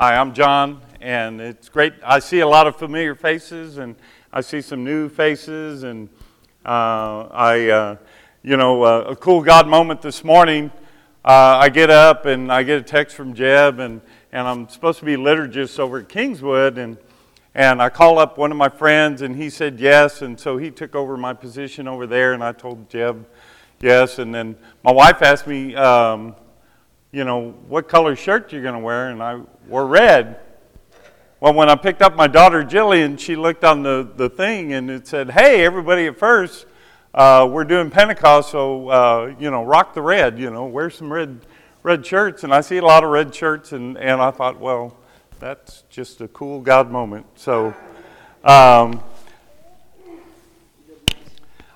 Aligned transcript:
Hi, 0.00 0.14
I'm 0.14 0.32
John, 0.32 0.80
and 1.00 1.40
it's 1.40 1.68
great. 1.68 1.92
I 2.04 2.20
see 2.20 2.38
a 2.38 2.46
lot 2.46 2.68
of 2.68 2.76
familiar 2.76 3.16
faces, 3.16 3.78
and 3.78 3.96
I 4.32 4.42
see 4.42 4.60
some 4.60 4.84
new 4.84 5.08
faces, 5.08 5.82
and 5.82 6.08
uh, 6.64 7.26
I, 7.32 7.68
uh, 7.68 7.96
you 8.44 8.56
know, 8.56 8.84
uh, 8.84 9.06
a 9.08 9.16
cool 9.16 9.42
God 9.42 9.66
moment 9.66 10.00
this 10.00 10.22
morning. 10.22 10.70
Uh, 11.24 11.58
I 11.60 11.68
get 11.68 11.90
up 11.90 12.26
and 12.26 12.52
I 12.52 12.62
get 12.62 12.78
a 12.78 12.82
text 12.84 13.16
from 13.16 13.34
Jeb, 13.34 13.80
and, 13.80 14.00
and 14.30 14.46
I'm 14.46 14.68
supposed 14.68 15.00
to 15.00 15.04
be 15.04 15.16
liturgist 15.16 15.80
over 15.80 15.98
at 15.98 16.08
Kingswood, 16.08 16.78
and 16.78 16.96
and 17.56 17.82
I 17.82 17.88
call 17.88 18.20
up 18.20 18.38
one 18.38 18.52
of 18.52 18.56
my 18.56 18.68
friends, 18.68 19.22
and 19.22 19.34
he 19.34 19.50
said 19.50 19.80
yes, 19.80 20.22
and 20.22 20.38
so 20.38 20.58
he 20.58 20.70
took 20.70 20.94
over 20.94 21.16
my 21.16 21.34
position 21.34 21.88
over 21.88 22.06
there, 22.06 22.34
and 22.34 22.44
I 22.44 22.52
told 22.52 22.88
Jeb 22.88 23.26
yes, 23.80 24.20
and 24.20 24.32
then 24.32 24.54
my 24.84 24.92
wife 24.92 25.22
asked 25.22 25.48
me. 25.48 25.74
Um, 25.74 26.36
you 27.10 27.24
know, 27.24 27.52
what 27.68 27.88
color 27.88 28.14
shirt 28.14 28.52
you're 28.52 28.62
going 28.62 28.74
to 28.74 28.80
wear, 28.80 29.08
and 29.08 29.22
I 29.22 29.40
wore 29.66 29.86
red. 29.86 30.40
Well, 31.40 31.54
when 31.54 31.70
I 31.70 31.76
picked 31.76 32.02
up 32.02 32.16
my 32.16 32.26
daughter 32.26 32.62
Jillian, 32.64 33.18
she 33.18 33.36
looked 33.36 33.64
on 33.64 33.82
the, 33.82 34.08
the 34.16 34.28
thing 34.28 34.72
and 34.72 34.90
it 34.90 35.06
said, 35.06 35.30
Hey, 35.30 35.64
everybody 35.64 36.06
at 36.06 36.18
first, 36.18 36.66
uh, 37.14 37.48
we're 37.50 37.64
doing 37.64 37.90
Pentecost, 37.90 38.50
so, 38.50 38.88
uh, 38.88 39.34
you 39.38 39.50
know, 39.50 39.64
rock 39.64 39.94
the 39.94 40.02
red, 40.02 40.38
you 40.38 40.50
know, 40.50 40.66
wear 40.66 40.90
some 40.90 41.12
red, 41.12 41.46
red 41.82 42.04
shirts. 42.04 42.44
And 42.44 42.52
I 42.52 42.60
see 42.60 42.76
a 42.78 42.84
lot 42.84 43.04
of 43.04 43.10
red 43.10 43.34
shirts, 43.34 43.72
and, 43.72 43.96
and 43.96 44.20
I 44.20 44.30
thought, 44.30 44.60
well, 44.60 44.96
that's 45.38 45.84
just 45.88 46.20
a 46.20 46.28
cool 46.28 46.60
God 46.60 46.90
moment. 46.90 47.24
So, 47.36 47.74
um, 48.44 49.02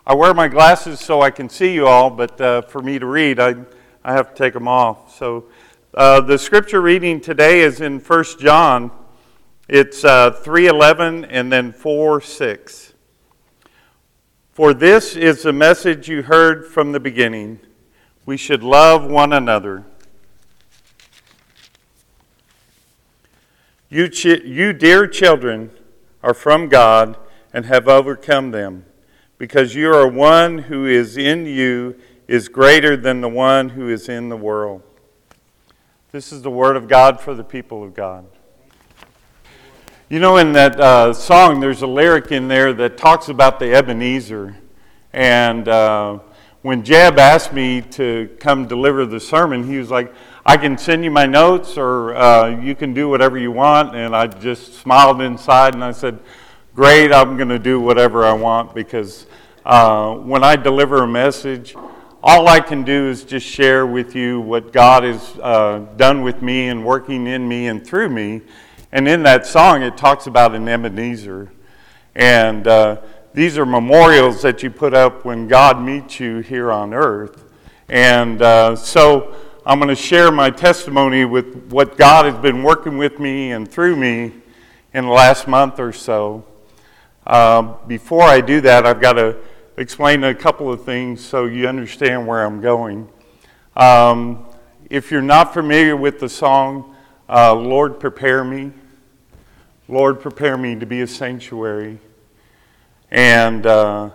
I 0.04 0.14
wear 0.14 0.34
my 0.34 0.48
glasses 0.48 0.98
so 0.98 1.22
I 1.22 1.30
can 1.30 1.48
see 1.48 1.72
you 1.72 1.86
all, 1.86 2.10
but 2.10 2.40
uh, 2.40 2.62
for 2.62 2.82
me 2.82 2.98
to 2.98 3.06
read, 3.06 3.38
I 3.38 3.54
I 4.04 4.14
have 4.14 4.34
to 4.34 4.34
take 4.34 4.54
them 4.54 4.66
off. 4.66 5.16
So 5.16 5.44
uh, 5.94 6.20
the 6.20 6.38
scripture 6.38 6.80
reading 6.80 7.20
today 7.20 7.60
is 7.60 7.80
in 7.80 8.00
1 8.00 8.24
John. 8.40 8.90
It's 9.68 10.04
uh, 10.04 10.32
3:11 10.32 11.26
and 11.30 11.52
then 11.52 11.72
4:6. 11.72 12.92
For 14.50 14.74
this 14.74 15.16
is 15.16 15.44
the 15.44 15.52
message 15.52 16.08
you 16.08 16.22
heard 16.22 16.66
from 16.66 16.92
the 16.92 17.00
beginning. 17.00 17.60
We 18.26 18.36
should 18.36 18.62
love 18.62 19.08
one 19.08 19.32
another. 19.32 19.84
You, 23.88 24.08
ch- 24.08 24.44
you 24.44 24.72
dear 24.72 25.06
children, 25.06 25.70
are 26.22 26.34
from 26.34 26.68
God 26.68 27.16
and 27.52 27.66
have 27.66 27.88
overcome 27.88 28.50
them, 28.50 28.84
because 29.38 29.74
you 29.74 29.92
are 29.92 30.06
one 30.06 30.58
who 30.58 30.86
is 30.86 31.16
in 31.16 31.46
you 31.46 31.96
is 32.32 32.48
greater 32.48 32.96
than 32.96 33.20
the 33.20 33.28
one 33.28 33.68
who 33.68 33.90
is 33.90 34.08
in 34.08 34.30
the 34.30 34.36
world. 34.36 34.82
This 36.12 36.32
is 36.32 36.40
the 36.40 36.50
word 36.50 36.76
of 36.76 36.88
God 36.88 37.20
for 37.20 37.34
the 37.34 37.44
people 37.44 37.84
of 37.84 37.92
God. 37.92 38.24
You 40.08 40.18
know, 40.18 40.38
in 40.38 40.54
that 40.54 40.80
uh, 40.80 41.12
song, 41.12 41.60
there's 41.60 41.82
a 41.82 41.86
lyric 41.86 42.32
in 42.32 42.48
there 42.48 42.72
that 42.72 42.96
talks 42.96 43.28
about 43.28 43.58
the 43.58 43.74
Ebenezer. 43.74 44.56
And 45.12 45.68
uh, 45.68 46.20
when 46.62 46.82
Jeb 46.82 47.18
asked 47.18 47.52
me 47.52 47.82
to 47.82 48.34
come 48.40 48.66
deliver 48.66 49.04
the 49.04 49.20
sermon, 49.20 49.68
he 49.68 49.76
was 49.76 49.90
like, 49.90 50.14
I 50.46 50.56
can 50.56 50.78
send 50.78 51.04
you 51.04 51.10
my 51.10 51.26
notes 51.26 51.76
or 51.76 52.16
uh, 52.16 52.48
you 52.48 52.74
can 52.74 52.94
do 52.94 53.10
whatever 53.10 53.36
you 53.36 53.52
want. 53.52 53.94
And 53.94 54.16
I 54.16 54.26
just 54.26 54.76
smiled 54.76 55.20
inside 55.20 55.74
and 55.74 55.84
I 55.84 55.92
said, 55.92 56.18
Great, 56.74 57.12
I'm 57.12 57.36
going 57.36 57.50
to 57.50 57.58
do 57.58 57.78
whatever 57.78 58.24
I 58.24 58.32
want 58.32 58.74
because 58.74 59.26
uh, 59.66 60.14
when 60.14 60.42
I 60.42 60.56
deliver 60.56 61.02
a 61.02 61.06
message, 61.06 61.76
all 62.24 62.46
I 62.46 62.60
can 62.60 62.84
do 62.84 63.08
is 63.08 63.24
just 63.24 63.44
share 63.44 63.84
with 63.84 64.14
you 64.14 64.40
what 64.40 64.72
God 64.72 65.02
has 65.02 65.36
uh, 65.42 65.84
done 65.96 66.22
with 66.22 66.40
me 66.40 66.68
and 66.68 66.84
working 66.84 67.26
in 67.26 67.48
me 67.48 67.66
and 67.66 67.84
through 67.84 68.10
me. 68.10 68.42
And 68.92 69.08
in 69.08 69.24
that 69.24 69.44
song, 69.44 69.82
it 69.82 69.96
talks 69.96 70.28
about 70.28 70.54
an 70.54 70.68
Ebenezer. 70.68 71.50
And 72.14 72.68
uh, 72.68 73.00
these 73.34 73.58
are 73.58 73.66
memorials 73.66 74.40
that 74.42 74.62
you 74.62 74.70
put 74.70 74.94
up 74.94 75.24
when 75.24 75.48
God 75.48 75.82
meets 75.82 76.20
you 76.20 76.38
here 76.38 76.70
on 76.70 76.94
earth. 76.94 77.44
And 77.88 78.40
uh, 78.40 78.76
so 78.76 79.34
I'm 79.66 79.80
going 79.80 79.88
to 79.88 79.96
share 79.96 80.30
my 80.30 80.50
testimony 80.50 81.24
with 81.24 81.70
what 81.70 81.96
God 81.96 82.26
has 82.26 82.36
been 82.36 82.62
working 82.62 82.98
with 82.98 83.18
me 83.18 83.50
and 83.50 83.68
through 83.68 83.96
me 83.96 84.32
in 84.94 85.06
the 85.06 85.10
last 85.10 85.48
month 85.48 85.80
or 85.80 85.92
so. 85.92 86.44
Uh, 87.26 87.62
before 87.88 88.22
I 88.22 88.40
do 88.40 88.60
that, 88.60 88.86
I've 88.86 89.00
got 89.00 89.14
to 89.14 89.38
explain 89.82 90.22
a 90.22 90.32
couple 90.32 90.72
of 90.72 90.84
things 90.84 91.20
so 91.20 91.46
you 91.46 91.66
understand 91.66 92.24
where 92.24 92.44
I'm 92.44 92.60
going. 92.60 93.08
Um, 93.76 94.46
if 94.88 95.10
you're 95.10 95.20
not 95.20 95.52
familiar 95.52 95.96
with 95.96 96.20
the 96.20 96.28
song, 96.28 96.94
uh, 97.28 97.52
Lord, 97.52 97.98
prepare 97.98 98.44
me, 98.44 98.70
Lord, 99.88 100.20
prepare 100.20 100.56
me 100.56 100.76
to 100.76 100.86
be 100.86 101.00
a 101.00 101.06
sanctuary. 101.08 101.98
And 103.10 103.66
uh, 103.66 104.10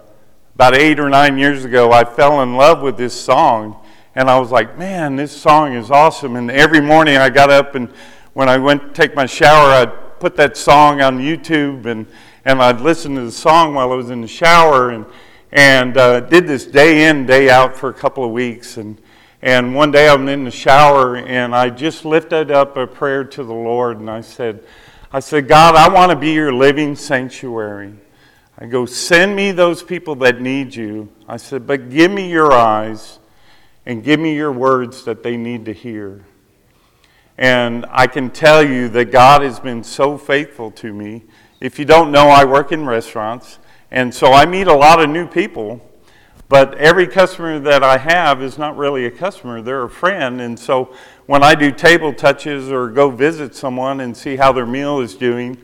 about 0.55 0.73
eight 0.73 1.01
or 1.01 1.09
nine 1.09 1.37
years 1.37 1.65
ago, 1.65 1.91
I 1.91 2.05
fell 2.05 2.41
in 2.43 2.55
love 2.55 2.81
with 2.81 2.95
this 2.95 3.13
song. 3.13 3.83
And 4.15 4.29
I 4.29 4.39
was 4.39 4.51
like, 4.51 4.77
man, 4.77 5.17
this 5.17 5.35
song 5.35 5.73
is 5.73 5.91
awesome. 5.91 6.37
And 6.37 6.49
every 6.49 6.79
morning 6.79 7.17
I 7.17 7.29
got 7.29 7.49
up, 7.49 7.75
and 7.75 7.89
when 8.31 8.47
I 8.47 8.57
went 8.57 8.83
to 8.83 8.89
take 8.93 9.15
my 9.15 9.25
shower, 9.25 9.69
I'd 9.71 10.19
put 10.21 10.37
that 10.37 10.55
song 10.55 11.01
on 11.01 11.19
YouTube 11.19 11.85
and, 11.85 12.07
and 12.45 12.61
I'd 12.61 12.79
listen 12.79 13.15
to 13.15 13.21
the 13.21 13.31
song 13.33 13.73
while 13.73 13.91
I 13.91 13.95
was 13.95 14.09
in 14.09 14.21
the 14.21 14.29
shower. 14.29 14.91
And, 14.91 15.05
and 15.51 15.97
uh, 15.97 16.21
did 16.21 16.47
this 16.47 16.65
day 16.65 17.09
in, 17.09 17.25
day 17.25 17.49
out 17.49 17.75
for 17.75 17.89
a 17.89 17.93
couple 17.93 18.23
of 18.23 18.31
weeks. 18.31 18.77
And, 18.77 18.99
and 19.41 19.73
one 19.73 19.91
day 19.91 20.09
I'm 20.09 20.27
in 20.27 20.43
the 20.43 20.51
shower 20.51 21.17
and 21.17 21.55
I 21.55 21.69
just 21.69 22.05
lifted 22.05 22.51
up 22.51 22.75
a 22.77 22.85
prayer 22.85 23.23
to 23.23 23.43
the 23.43 23.53
Lord 23.53 23.99
and 23.99 24.09
I 24.09 24.21
said, 24.21 24.63
I 25.11 25.19
said, 25.21 25.47
God, 25.47 25.75
I 25.75 25.87
want 25.87 26.11
to 26.11 26.17
be 26.17 26.31
your 26.31 26.53
living 26.53 26.95
sanctuary. 26.95 27.93
I 28.59 28.65
go, 28.65 28.85
send 28.85 29.35
me 29.35 29.51
those 29.51 29.83
people 29.83 30.15
that 30.15 30.41
need 30.41 30.75
you. 30.75 31.09
I 31.27 31.37
said, 31.37 31.65
but 31.65 31.89
give 31.89 32.11
me 32.11 32.29
your 32.29 32.51
eyes 32.51 33.19
and 33.85 34.03
give 34.03 34.19
me 34.19 34.35
your 34.35 34.51
words 34.51 35.05
that 35.05 35.23
they 35.23 35.37
need 35.37 35.65
to 35.65 35.73
hear. 35.73 36.25
And 37.37 37.85
I 37.89 38.07
can 38.07 38.31
tell 38.31 38.63
you 38.63 38.89
that 38.89 39.11
God 39.11 39.43
has 39.43 39.59
been 39.59 39.83
so 39.83 40.17
faithful 40.17 40.71
to 40.71 40.91
me. 40.91 41.23
If 41.61 41.77
you 41.77 41.85
don't 41.85 42.11
know, 42.11 42.27
I 42.27 42.45
work 42.45 42.71
in 42.71 42.85
restaurants. 42.85 43.59
And 43.91 44.13
so 44.13 44.33
I 44.33 44.45
meet 44.45 44.67
a 44.67 44.73
lot 44.73 45.01
of 45.01 45.09
new 45.09 45.25
people, 45.25 45.81
but 46.49 46.75
every 46.75 47.07
customer 47.07 47.57
that 47.59 47.83
I 47.83 47.97
have 47.97 48.41
is 48.41 48.57
not 48.57 48.75
really 48.75 49.05
a 49.05 49.11
customer, 49.11 49.61
they're 49.61 49.83
a 49.83 49.89
friend. 49.89 50.41
And 50.41 50.59
so 50.59 50.93
when 51.25 51.41
I 51.41 51.55
do 51.55 51.71
table 51.71 52.13
touches 52.13 52.69
or 52.69 52.89
go 52.89 53.09
visit 53.09 53.55
someone 53.55 54.01
and 54.01 54.15
see 54.15 54.35
how 54.35 54.51
their 54.51 54.65
meal 54.65 54.99
is 54.99 55.15
doing, 55.15 55.57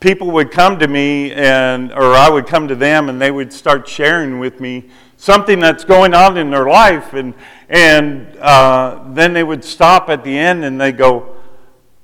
people 0.00 0.30
would 0.30 0.50
come 0.50 0.78
to 0.78 0.88
me 0.88 1.32
and 1.32 1.92
or 1.92 2.14
I 2.14 2.28
would 2.28 2.46
come 2.46 2.68
to 2.68 2.74
them 2.74 3.08
and 3.08 3.20
they 3.20 3.30
would 3.30 3.52
start 3.52 3.88
sharing 3.88 4.38
with 4.38 4.60
me 4.60 4.90
something 5.16 5.58
that's 5.58 5.84
going 5.84 6.12
on 6.12 6.36
in 6.36 6.50
their 6.50 6.66
life 6.66 7.14
and 7.14 7.32
and 7.70 8.36
uh, 8.36 9.02
then 9.08 9.32
they 9.32 9.42
would 9.42 9.64
stop 9.64 10.10
at 10.10 10.22
the 10.22 10.36
end 10.36 10.64
and 10.64 10.78
they 10.78 10.92
go, 10.92 11.34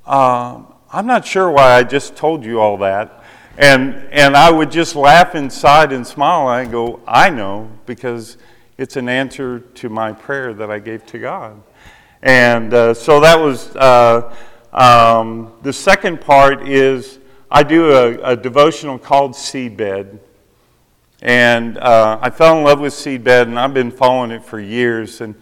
uh, 0.06 0.62
"I'm 0.90 1.06
not 1.06 1.26
sure 1.26 1.50
why 1.50 1.72
I 1.72 1.82
just 1.82 2.16
told 2.16 2.44
you 2.44 2.58
all 2.60 2.78
that." 2.78 3.19
And, 3.60 4.08
and 4.10 4.38
I 4.38 4.50
would 4.50 4.70
just 4.70 4.96
laugh 4.96 5.34
inside 5.34 5.92
and 5.92 6.06
smile. 6.06 6.48
And 6.48 6.66
I 6.66 6.72
go, 6.72 7.02
I 7.06 7.28
know, 7.28 7.70
because 7.84 8.38
it's 8.78 8.96
an 8.96 9.06
answer 9.06 9.60
to 9.60 9.90
my 9.90 10.12
prayer 10.12 10.54
that 10.54 10.70
I 10.70 10.78
gave 10.78 11.04
to 11.08 11.18
God. 11.18 11.62
And 12.22 12.72
uh, 12.72 12.94
so 12.94 13.20
that 13.20 13.38
was 13.38 13.76
uh, 13.76 14.34
um, 14.72 15.52
the 15.60 15.74
second 15.74 16.22
part 16.22 16.66
is 16.66 17.18
I 17.50 17.62
do 17.62 17.92
a, 17.92 18.32
a 18.32 18.34
devotional 18.34 18.98
called 18.98 19.32
Seedbed. 19.32 20.18
And 21.20 21.76
uh, 21.76 22.18
I 22.18 22.30
fell 22.30 22.56
in 22.56 22.64
love 22.64 22.80
with 22.80 22.94
Seedbed, 22.94 23.42
and 23.42 23.58
I've 23.58 23.74
been 23.74 23.90
following 23.90 24.30
it 24.30 24.42
for 24.42 24.58
years. 24.58 25.20
And, 25.20 25.34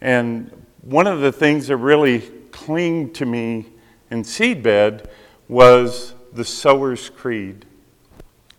and 0.00 0.64
one 0.82 1.08
of 1.08 1.22
the 1.22 1.32
things 1.32 1.66
that 1.66 1.78
really 1.78 2.20
clinged 2.52 3.16
to 3.16 3.26
me 3.26 3.66
in 4.12 4.22
Seedbed 4.22 5.08
was 5.48 6.14
the 6.34 6.44
Sower's 6.44 7.10
Creed. 7.10 7.64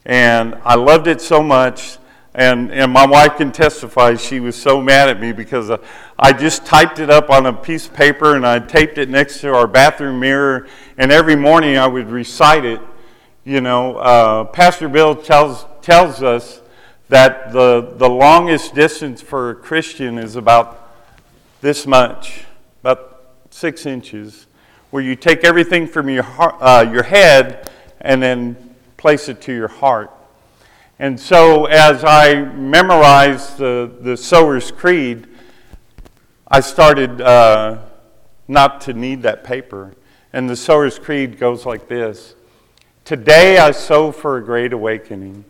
And 0.05 0.55
I 0.63 0.75
loved 0.75 1.07
it 1.07 1.21
so 1.21 1.41
much. 1.41 1.97
And, 2.33 2.69
and 2.71 2.91
my 2.91 3.05
wife 3.05 3.37
can 3.37 3.53
testify, 3.53 4.15
she 4.15 4.41
was 4.41 4.61
so 4.61 4.81
mad 4.81 5.07
at 5.07 5.21
me 5.21 5.31
because 5.31 5.69
uh, 5.69 5.77
I 6.19 6.33
just 6.33 6.65
typed 6.65 6.99
it 6.99 7.09
up 7.09 7.29
on 7.29 7.45
a 7.45 7.53
piece 7.53 7.87
of 7.87 7.93
paper 7.93 8.35
and 8.35 8.45
I 8.45 8.59
taped 8.59 8.97
it 8.97 9.09
next 9.09 9.39
to 9.41 9.53
our 9.55 9.67
bathroom 9.67 10.19
mirror. 10.19 10.67
And 10.97 11.13
every 11.13 11.37
morning 11.37 11.77
I 11.77 11.87
would 11.87 12.09
recite 12.09 12.65
it. 12.65 12.81
You 13.45 13.61
know, 13.61 13.95
uh, 13.97 14.43
Pastor 14.43 14.89
Bill 14.89 15.15
tells, 15.15 15.65
tells 15.81 16.21
us 16.21 16.61
that 17.07 17.53
the, 17.53 17.93
the 17.95 18.09
longest 18.09 18.75
distance 18.75 19.21
for 19.21 19.51
a 19.51 19.55
Christian 19.55 20.17
is 20.17 20.35
about 20.35 20.93
this 21.61 21.87
much, 21.87 22.43
about 22.81 23.21
six 23.49 23.85
inches 23.85 24.47
where 24.89 25.01
you 25.03 25.15
take 25.15 25.43
everything 25.43 25.87
from 25.87 26.09
your, 26.09 26.25
uh, 26.61 26.81
your 26.81 27.03
head 27.03 27.71
and 28.01 28.21
then 28.21 28.64
place 29.05 29.29
it 29.29 29.39
to 29.39 29.53
your 29.53 29.67
heart. 29.67 30.09
And 30.97 31.19
so, 31.19 31.65
as 31.65 32.03
I 32.03 32.41
memorized 32.41 33.59
the, 33.59 33.95
the 34.01 34.17
Sower's 34.17 34.71
Creed, 34.71 35.27
I 36.47 36.59
started 36.59 37.21
uh, 37.21 37.83
not 38.47 38.81
to 38.81 38.93
need 38.93 39.21
that 39.21 39.43
paper. 39.43 39.93
And 40.33 40.49
the 40.49 40.55
Sower's 40.55 40.97
Creed 40.97 41.37
goes 41.37 41.67
like 41.67 41.87
this 41.87 42.33
Today 43.03 43.59
I 43.59 43.69
sow 43.69 44.11
for 44.11 44.37
a 44.37 44.43
great 44.43 44.73
awakening. 44.73 45.45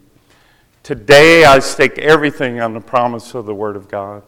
Today 0.84 1.46
I 1.46 1.60
stake 1.60 1.98
everything 1.98 2.60
on 2.60 2.74
the 2.74 2.81
promise 2.81 3.36
of 3.36 3.46
the 3.46 3.56
Word 3.56 3.78
of 3.78 3.88
God. 3.88 4.24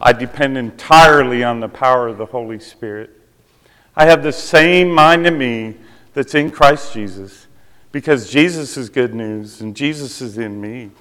I 0.00 0.12
depend 0.12 0.58
entirely 0.58 1.44
on 1.44 1.60
the 1.60 1.68
power 1.68 2.08
of 2.08 2.18
the 2.18 2.26
Holy 2.26 2.58
Spirit. 2.58 3.10
I 3.94 4.06
have 4.06 4.24
the 4.24 4.32
same 4.32 4.90
mind 4.90 5.24
in 5.24 5.38
me 5.38 5.76
that's 6.14 6.34
in 6.34 6.50
Christ 6.50 6.92
Jesus 6.92 7.44
because 7.98 8.30
Jesus 8.30 8.76
is 8.76 8.88
good 8.88 9.12
news 9.12 9.60
and 9.60 9.74
Jesus 9.74 10.20
is 10.20 10.38
in 10.38 10.60
me. 10.60 10.92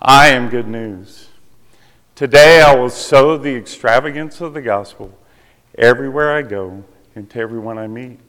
I 0.00 0.28
am 0.28 0.48
good 0.48 0.68
news. 0.68 1.26
Today 2.14 2.62
I 2.62 2.76
will 2.76 2.90
sow 2.90 3.36
the 3.36 3.56
extravagance 3.56 4.40
of 4.40 4.54
the 4.54 4.62
gospel 4.62 5.18
everywhere 5.76 6.32
I 6.32 6.42
go 6.42 6.84
and 7.16 7.28
to 7.30 7.40
everyone 7.40 7.76
I 7.76 7.88
meet. 7.88 8.20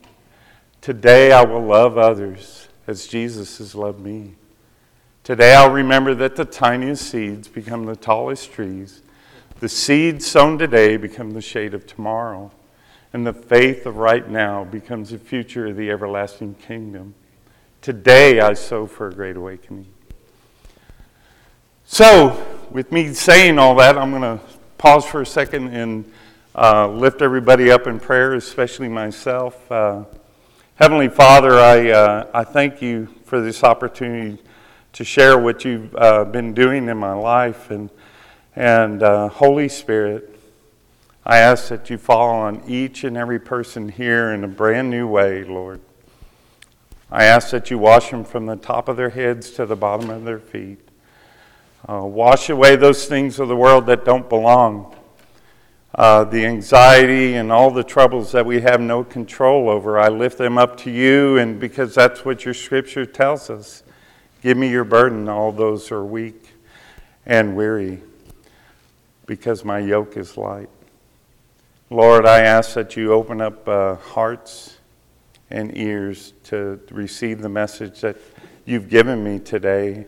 Today 0.82 1.32
I 1.32 1.44
will 1.44 1.64
love 1.64 2.00
others 2.00 2.68
as 2.88 3.06
Jesus 3.06 3.60
has 3.60 3.76
loved 3.76 4.00
me. 4.00 4.34
Today 5.24 5.54
I'll 5.54 5.70
remember 5.70 6.16
that 6.16 6.36
the 6.36 6.46
tiniest 6.46 7.12
seeds 7.12 7.48
become 7.48 7.86
the 7.86 7.96
tallest 7.96 8.52
trees. 8.52 9.04
The 9.60 9.70
seeds 9.70 10.26
sown 10.26 10.58
today 10.58 10.98
become 10.98 11.30
the 11.34 11.42
shade 11.42 11.76
of 11.76 11.86
tomorrow. 11.86 12.52
And 13.14 13.28
the 13.28 13.34
faith 13.34 13.86
of 13.86 13.98
right 13.98 14.28
now 14.28 14.64
becomes 14.64 15.12
the 15.12 15.20
future 15.20 15.68
of 15.68 15.76
the 15.76 15.92
everlasting 15.92 16.56
kingdom. 16.56 17.14
Today 17.81 18.42
I 18.42 18.56
sow 18.56 18.86
for 18.86 19.08
a 19.08 19.14
great 19.14 19.38
awakening. 19.38 19.86
So, 21.86 22.46
with 22.70 22.92
me 22.92 23.14
saying 23.14 23.58
all 23.58 23.74
that, 23.76 23.98
I'm 23.98 24.12
going 24.12 24.22
to 24.22 24.44
pause 24.78 25.06
for 25.06 25.22
a 25.22 25.26
second 25.26 25.74
and 25.74 26.12
uh, 26.54 26.90
lift 26.90 27.22
everybody 27.22 27.72
up 27.72 27.88
in 27.88 27.98
prayer, 27.98 28.34
especially 28.34 28.90
myself. 28.90 29.72
Uh, 29.72 30.04
Heavenly 30.76 31.08
Father, 31.08 31.54
I, 31.54 31.90
uh, 31.92 32.28
I 32.34 32.44
thank 32.44 32.81
you 32.81 33.08
for 33.24 33.40
this 33.40 33.64
opportunity 33.64 34.44
to 34.92 35.06
share 35.06 35.38
what 35.38 35.64
you've 35.64 35.96
uh, 35.96 36.25
been 36.25 36.54
doing 36.54 36.90
in 36.90 36.98
my 36.98 37.14
life. 37.14 37.72
And, 37.72 37.90
and 38.58 39.02
uh, 39.02 39.30
Holy 39.30 39.70
Spirit, 39.70 40.38
I 41.25 41.38
ask 41.38 41.70
that 41.70 41.90
you 41.90 41.98
fall 41.98 42.30
on 42.30 42.62
each 42.68 43.06
and 43.06 43.16
every 43.16 43.40
person 43.40 43.88
here 43.88 44.34
in 44.34 44.44
a 44.44 44.50
brand 44.50 44.90
new 44.90 45.08
way, 45.08 45.46
Lord. 45.46 45.80
I 47.12 47.26
ask 47.26 47.50
that 47.52 47.72
you 47.72 47.78
wash 47.78 48.12
them 48.12 48.24
from 48.24 48.46
the 48.46 48.56
top 48.56 48.88
of 48.88 48.98
their 48.98 49.10
heads 49.10 49.52
to 49.52 49.66
the 49.66 49.76
bottom 49.76 50.10
of 50.10 50.26
their 50.26 50.40
feet. 50.40 50.80
Uh, 51.88 52.04
wash 52.04 52.50
away 52.50 52.76
those 52.76 53.06
things 53.06 53.40
of 53.40 53.48
the 53.48 53.56
world 53.56 53.86
that 53.88 54.06
don't 54.06 54.30
belong 54.30 54.96
uh, 55.96 56.24
the 56.24 56.46
anxiety 56.46 57.36
and 57.36 57.52
all 57.52 57.72
the 57.72 57.84
troubles 57.84 58.32
that 58.32 58.46
we 58.46 58.62
have 58.62 58.80
no 58.80 59.04
control 59.04 59.70
over. 59.70 60.00
I 60.00 60.10
lift 60.10 60.38
them 60.38 60.58
up 60.58 60.78
to 60.82 60.92
you, 60.92 61.38
and 61.38 61.60
because 61.60 61.96
that's 61.96 62.24
what 62.24 62.46
your 62.46 62.54
scripture 62.54 63.06
tells 63.06 63.50
us. 63.50 63.84
Give 64.42 64.56
me 64.56 64.70
your 64.70 64.84
burden, 64.84 65.28
all 65.28 65.52
those 65.52 65.88
who 65.88 65.96
are 65.96 66.06
weak 66.06 66.54
and 67.26 67.56
weary, 67.56 68.02
because 69.26 69.66
my 69.66 69.80
yoke 69.80 70.16
is 70.16 70.38
light. 70.38 70.70
Lord, 71.90 72.26
I 72.26 72.42
ask 72.42 72.76
that 72.76 72.96
you 72.96 73.12
open 73.12 73.42
up 73.42 73.68
uh, 73.68 73.96
hearts 73.96 74.78
and 75.51 75.75
ears 75.78 76.34
to 76.46 76.80
receive 76.92 77.42
the 77.42 77.50
message 77.50 78.01
that 78.01 78.18
you've 78.66 78.90
given 78.90 79.24
me 79.24 79.40
today. 79.40 80.06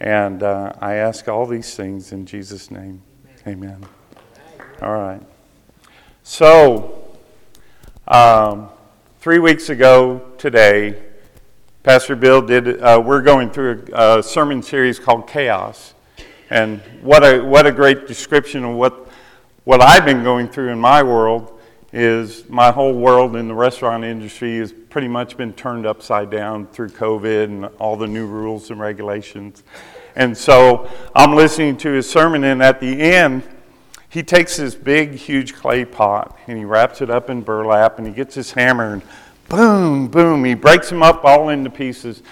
And 0.00 0.42
uh, 0.42 0.72
I 0.80 0.94
ask 0.94 1.28
all 1.28 1.46
these 1.46 1.74
things 1.74 2.12
in 2.12 2.24
Jesus' 2.24 2.70
name. 2.70 3.02
Amen. 3.46 3.84
All 4.80 4.94
right. 4.94 5.22
So, 6.22 7.04
um, 8.06 8.70
three 9.20 9.38
weeks 9.38 9.68
ago 9.68 10.22
today, 10.38 11.02
Pastor 11.82 12.16
Bill 12.16 12.42
did, 12.42 12.80
uh, 12.80 13.02
we're 13.04 13.22
going 13.22 13.50
through 13.50 13.86
a, 13.92 14.18
a, 14.18 14.22
sermon 14.22 14.62
series 14.62 14.98
called 14.98 15.26
Chaos. 15.26 15.94
And 16.50 16.80
what 17.02 17.24
a, 17.24 17.40
what 17.40 17.66
a 17.66 17.72
great 17.72 18.06
description 18.06 18.64
of 18.64 18.76
what, 18.76 19.08
what 19.64 19.82
I've 19.82 20.04
been 20.04 20.22
going 20.22 20.48
through 20.48 20.68
in 20.68 20.78
my 20.78 21.02
world 21.02 21.57
is 21.92 22.48
my 22.48 22.70
whole 22.70 22.92
world 22.92 23.34
in 23.36 23.48
the 23.48 23.54
restaurant 23.54 24.04
industry 24.04 24.58
has 24.58 24.72
pretty 24.72 25.08
much 25.08 25.36
been 25.36 25.52
turned 25.54 25.86
upside 25.86 26.30
down 26.30 26.66
through 26.66 26.90
COVID 26.90 27.44
and 27.44 27.64
all 27.78 27.96
the 27.96 28.06
new 28.06 28.26
rules 28.26 28.70
and 28.70 28.78
regulations. 28.78 29.62
And 30.14 30.36
so 30.36 30.90
I'm 31.14 31.34
listening 31.34 31.76
to 31.78 31.92
his 31.92 32.08
sermon, 32.08 32.44
and 32.44 32.62
at 32.62 32.80
the 32.80 33.00
end, 33.00 33.42
he 34.10 34.22
takes 34.22 34.56
this 34.56 34.74
big, 34.74 35.12
huge 35.14 35.54
clay 35.54 35.84
pot 35.84 36.38
and 36.46 36.56
he 36.56 36.64
wraps 36.64 37.02
it 37.02 37.10
up 37.10 37.28
in 37.28 37.42
burlap 37.42 37.98
and 37.98 38.06
he 38.06 38.12
gets 38.12 38.34
his 38.34 38.52
hammer 38.52 38.94
and 38.94 39.02
boom, 39.48 40.08
boom, 40.08 40.44
he 40.44 40.54
breaks 40.54 40.88
them 40.88 41.02
up 41.02 41.24
all 41.24 41.50
into 41.50 41.70
pieces. 41.70 42.22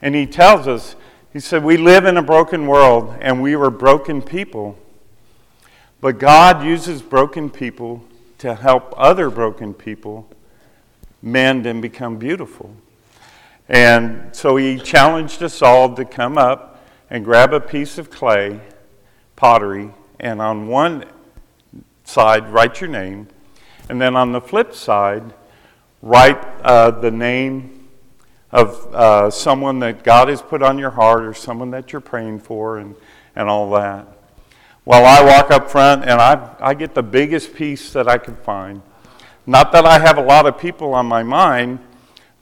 And 0.00 0.14
he 0.14 0.26
tells 0.26 0.66
us, 0.66 0.96
he 1.32 1.38
said, 1.38 1.62
We 1.62 1.76
live 1.76 2.04
in 2.06 2.16
a 2.16 2.22
broken 2.22 2.66
world 2.66 3.16
and 3.20 3.40
we 3.40 3.54
were 3.54 3.70
broken 3.70 4.20
people. 4.20 4.76
But 6.00 6.18
God 6.18 6.64
uses 6.64 7.00
broken 7.00 7.48
people 7.48 8.04
to 8.42 8.56
help 8.56 8.92
other 8.96 9.30
broken 9.30 9.72
people 9.72 10.28
mend 11.22 11.64
and 11.64 11.80
become 11.80 12.16
beautiful. 12.16 12.74
And 13.68 14.34
so 14.34 14.56
he 14.56 14.78
challenged 14.78 15.44
us 15.44 15.62
all 15.62 15.94
to 15.94 16.04
come 16.04 16.36
up 16.36 16.84
and 17.08 17.24
grab 17.24 17.54
a 17.54 17.60
piece 17.60 17.98
of 17.98 18.10
clay, 18.10 18.60
pottery, 19.36 19.92
and 20.18 20.42
on 20.42 20.66
one 20.66 21.04
side, 22.02 22.48
write 22.48 22.80
your 22.80 22.90
name. 22.90 23.28
And 23.88 24.00
then 24.00 24.16
on 24.16 24.32
the 24.32 24.40
flip 24.40 24.74
side, 24.74 25.34
write 26.02 26.42
uh, 26.64 26.90
the 26.90 27.12
name 27.12 27.88
of 28.50 28.92
uh, 28.92 29.30
someone 29.30 29.78
that 29.78 30.02
God 30.02 30.26
has 30.26 30.42
put 30.42 30.64
on 30.64 30.78
your 30.78 30.90
heart 30.90 31.22
or 31.22 31.32
someone 31.32 31.70
that 31.70 31.92
you're 31.92 32.00
praying 32.00 32.40
for 32.40 32.78
and, 32.78 32.96
and 33.36 33.48
all 33.48 33.70
that. 33.70 34.11
Well, 34.84 35.04
I 35.04 35.24
walk 35.24 35.52
up 35.52 35.70
front 35.70 36.02
and 36.02 36.20
I, 36.20 36.56
I 36.58 36.74
get 36.74 36.92
the 36.92 37.04
biggest 37.04 37.54
piece 37.54 37.92
that 37.92 38.08
I 38.08 38.18
can 38.18 38.34
find. 38.34 38.82
Not 39.46 39.70
that 39.70 39.86
I 39.86 40.00
have 40.00 40.18
a 40.18 40.22
lot 40.22 40.44
of 40.44 40.58
people 40.58 40.92
on 40.92 41.06
my 41.06 41.22
mind, 41.22 41.78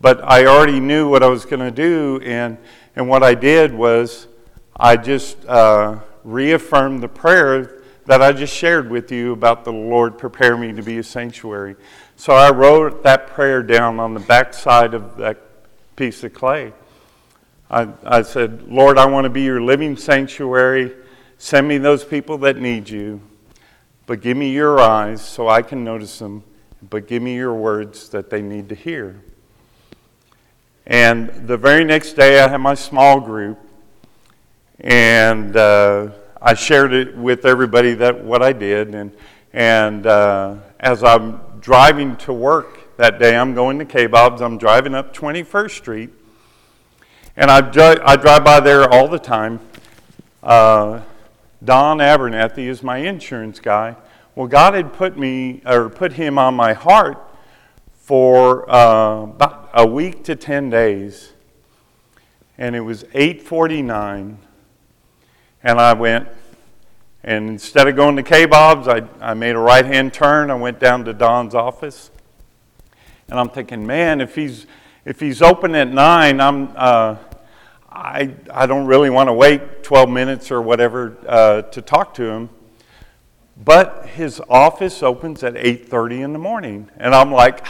but 0.00 0.24
I 0.24 0.46
already 0.46 0.80
knew 0.80 1.06
what 1.10 1.22
I 1.22 1.26
was 1.26 1.44
going 1.44 1.60
to 1.60 1.70
do. 1.70 2.18
And, 2.24 2.56
and 2.96 3.10
what 3.10 3.22
I 3.22 3.34
did 3.34 3.74
was 3.74 4.26
I 4.74 4.96
just 4.96 5.44
uh, 5.44 5.98
reaffirmed 6.24 7.02
the 7.02 7.08
prayer 7.08 7.82
that 8.06 8.22
I 8.22 8.32
just 8.32 8.54
shared 8.54 8.90
with 8.90 9.12
you 9.12 9.32
about 9.32 9.66
the 9.66 9.72
Lord 9.72 10.16
prepare 10.16 10.56
me 10.56 10.72
to 10.72 10.82
be 10.82 10.96
a 10.96 11.02
sanctuary. 11.02 11.76
So 12.16 12.32
I 12.32 12.50
wrote 12.50 13.02
that 13.02 13.26
prayer 13.26 13.62
down 13.62 14.00
on 14.00 14.14
the 14.14 14.20
back 14.20 14.54
side 14.54 14.94
of 14.94 15.18
that 15.18 15.36
piece 15.94 16.24
of 16.24 16.32
clay. 16.32 16.72
I, 17.70 17.88
I 18.02 18.22
said, 18.22 18.62
Lord, 18.62 18.96
I 18.96 19.04
want 19.04 19.26
to 19.26 19.30
be 19.30 19.42
your 19.42 19.60
living 19.60 19.94
sanctuary. 19.94 20.92
Send 21.42 21.66
me 21.66 21.78
those 21.78 22.04
people 22.04 22.36
that 22.36 22.58
need 22.58 22.86
you. 22.90 23.22
But 24.04 24.20
give 24.20 24.36
me 24.36 24.50
your 24.50 24.78
eyes 24.78 25.22
so 25.22 25.48
I 25.48 25.62
can 25.62 25.82
notice 25.82 26.18
them. 26.18 26.44
But 26.90 27.08
give 27.08 27.22
me 27.22 27.34
your 27.34 27.54
words 27.54 28.10
that 28.10 28.28
they 28.28 28.42
need 28.42 28.68
to 28.68 28.74
hear. 28.74 29.22
And 30.86 31.30
the 31.48 31.56
very 31.56 31.82
next 31.82 32.12
day, 32.12 32.40
I 32.40 32.48
had 32.48 32.58
my 32.58 32.74
small 32.74 33.20
group. 33.20 33.58
And 34.80 35.56
uh, 35.56 36.10
I 36.42 36.52
shared 36.52 36.92
it 36.92 37.16
with 37.16 37.46
everybody 37.46 37.94
that 37.94 38.22
what 38.22 38.42
I 38.42 38.52
did, 38.52 38.94
and 38.94 39.10
and 39.54 40.06
uh, 40.06 40.56
as 40.78 41.02
I'm 41.02 41.40
driving 41.60 42.16
to 42.16 42.34
work 42.34 42.96
that 42.98 43.18
day, 43.18 43.34
I'm 43.34 43.54
going 43.54 43.78
to 43.78 43.86
K-Bob's. 43.86 44.42
I'm 44.42 44.58
driving 44.58 44.94
up 44.94 45.14
21st 45.14 45.70
Street, 45.70 46.10
and 47.36 47.50
I, 47.50 47.58
I 47.58 48.16
drive 48.16 48.44
by 48.44 48.60
there 48.60 48.90
all 48.92 49.08
the 49.08 49.18
time. 49.18 49.60
Uh, 50.42 51.00
Don 51.62 51.98
Abernathy 51.98 52.66
is 52.66 52.82
my 52.82 52.98
insurance 52.98 53.60
guy. 53.60 53.96
Well, 54.34 54.46
God 54.46 54.74
had 54.74 54.92
put 54.92 55.18
me 55.18 55.62
or 55.66 55.88
put 55.90 56.14
him 56.14 56.38
on 56.38 56.54
my 56.54 56.72
heart 56.72 57.18
for 57.94 58.70
uh, 58.70 59.22
about 59.22 59.70
a 59.74 59.86
week 59.86 60.24
to 60.24 60.36
10 60.36 60.70
days, 60.70 61.32
and 62.56 62.74
it 62.74 62.80
was 62.80 63.04
849 63.14 64.38
and 65.62 65.78
I 65.78 65.92
went, 65.92 66.28
and 67.22 67.50
instead 67.50 67.86
of 67.86 67.94
going 67.96 68.16
to 68.16 68.22
K-Bob's, 68.22 68.88
I, 68.88 69.02
I 69.20 69.34
made 69.34 69.54
a 69.54 69.58
right 69.58 69.84
hand 69.84 70.14
turn. 70.14 70.50
I 70.50 70.54
went 70.54 70.80
down 70.80 71.04
to 71.04 71.12
Don's 71.12 71.54
office. 71.54 72.10
And 73.28 73.38
I'm 73.38 73.50
thinking, 73.50 73.86
man, 73.86 74.22
if 74.22 74.34
he's, 74.34 74.66
if 75.04 75.20
he's 75.20 75.42
open 75.42 75.74
at 75.74 75.88
9, 75.88 76.40
I'm, 76.40 76.72
uh, 76.74 77.16
I, 77.92 78.34
I 78.52 78.66
don't 78.66 78.86
really 78.86 79.10
want 79.10 79.28
to 79.28 79.32
wait 79.32 79.82
12 79.82 80.08
minutes 80.08 80.50
or 80.50 80.62
whatever 80.62 81.16
uh, 81.26 81.62
to 81.62 81.82
talk 81.82 82.14
to 82.14 82.24
him. 82.24 82.50
But 83.62 84.06
his 84.06 84.40
office 84.48 85.02
opens 85.02 85.42
at 85.42 85.54
8.30 85.54 86.20
in 86.20 86.32
the 86.32 86.38
morning. 86.38 86.88
And 86.96 87.14
I'm 87.14 87.32
like, 87.32 87.66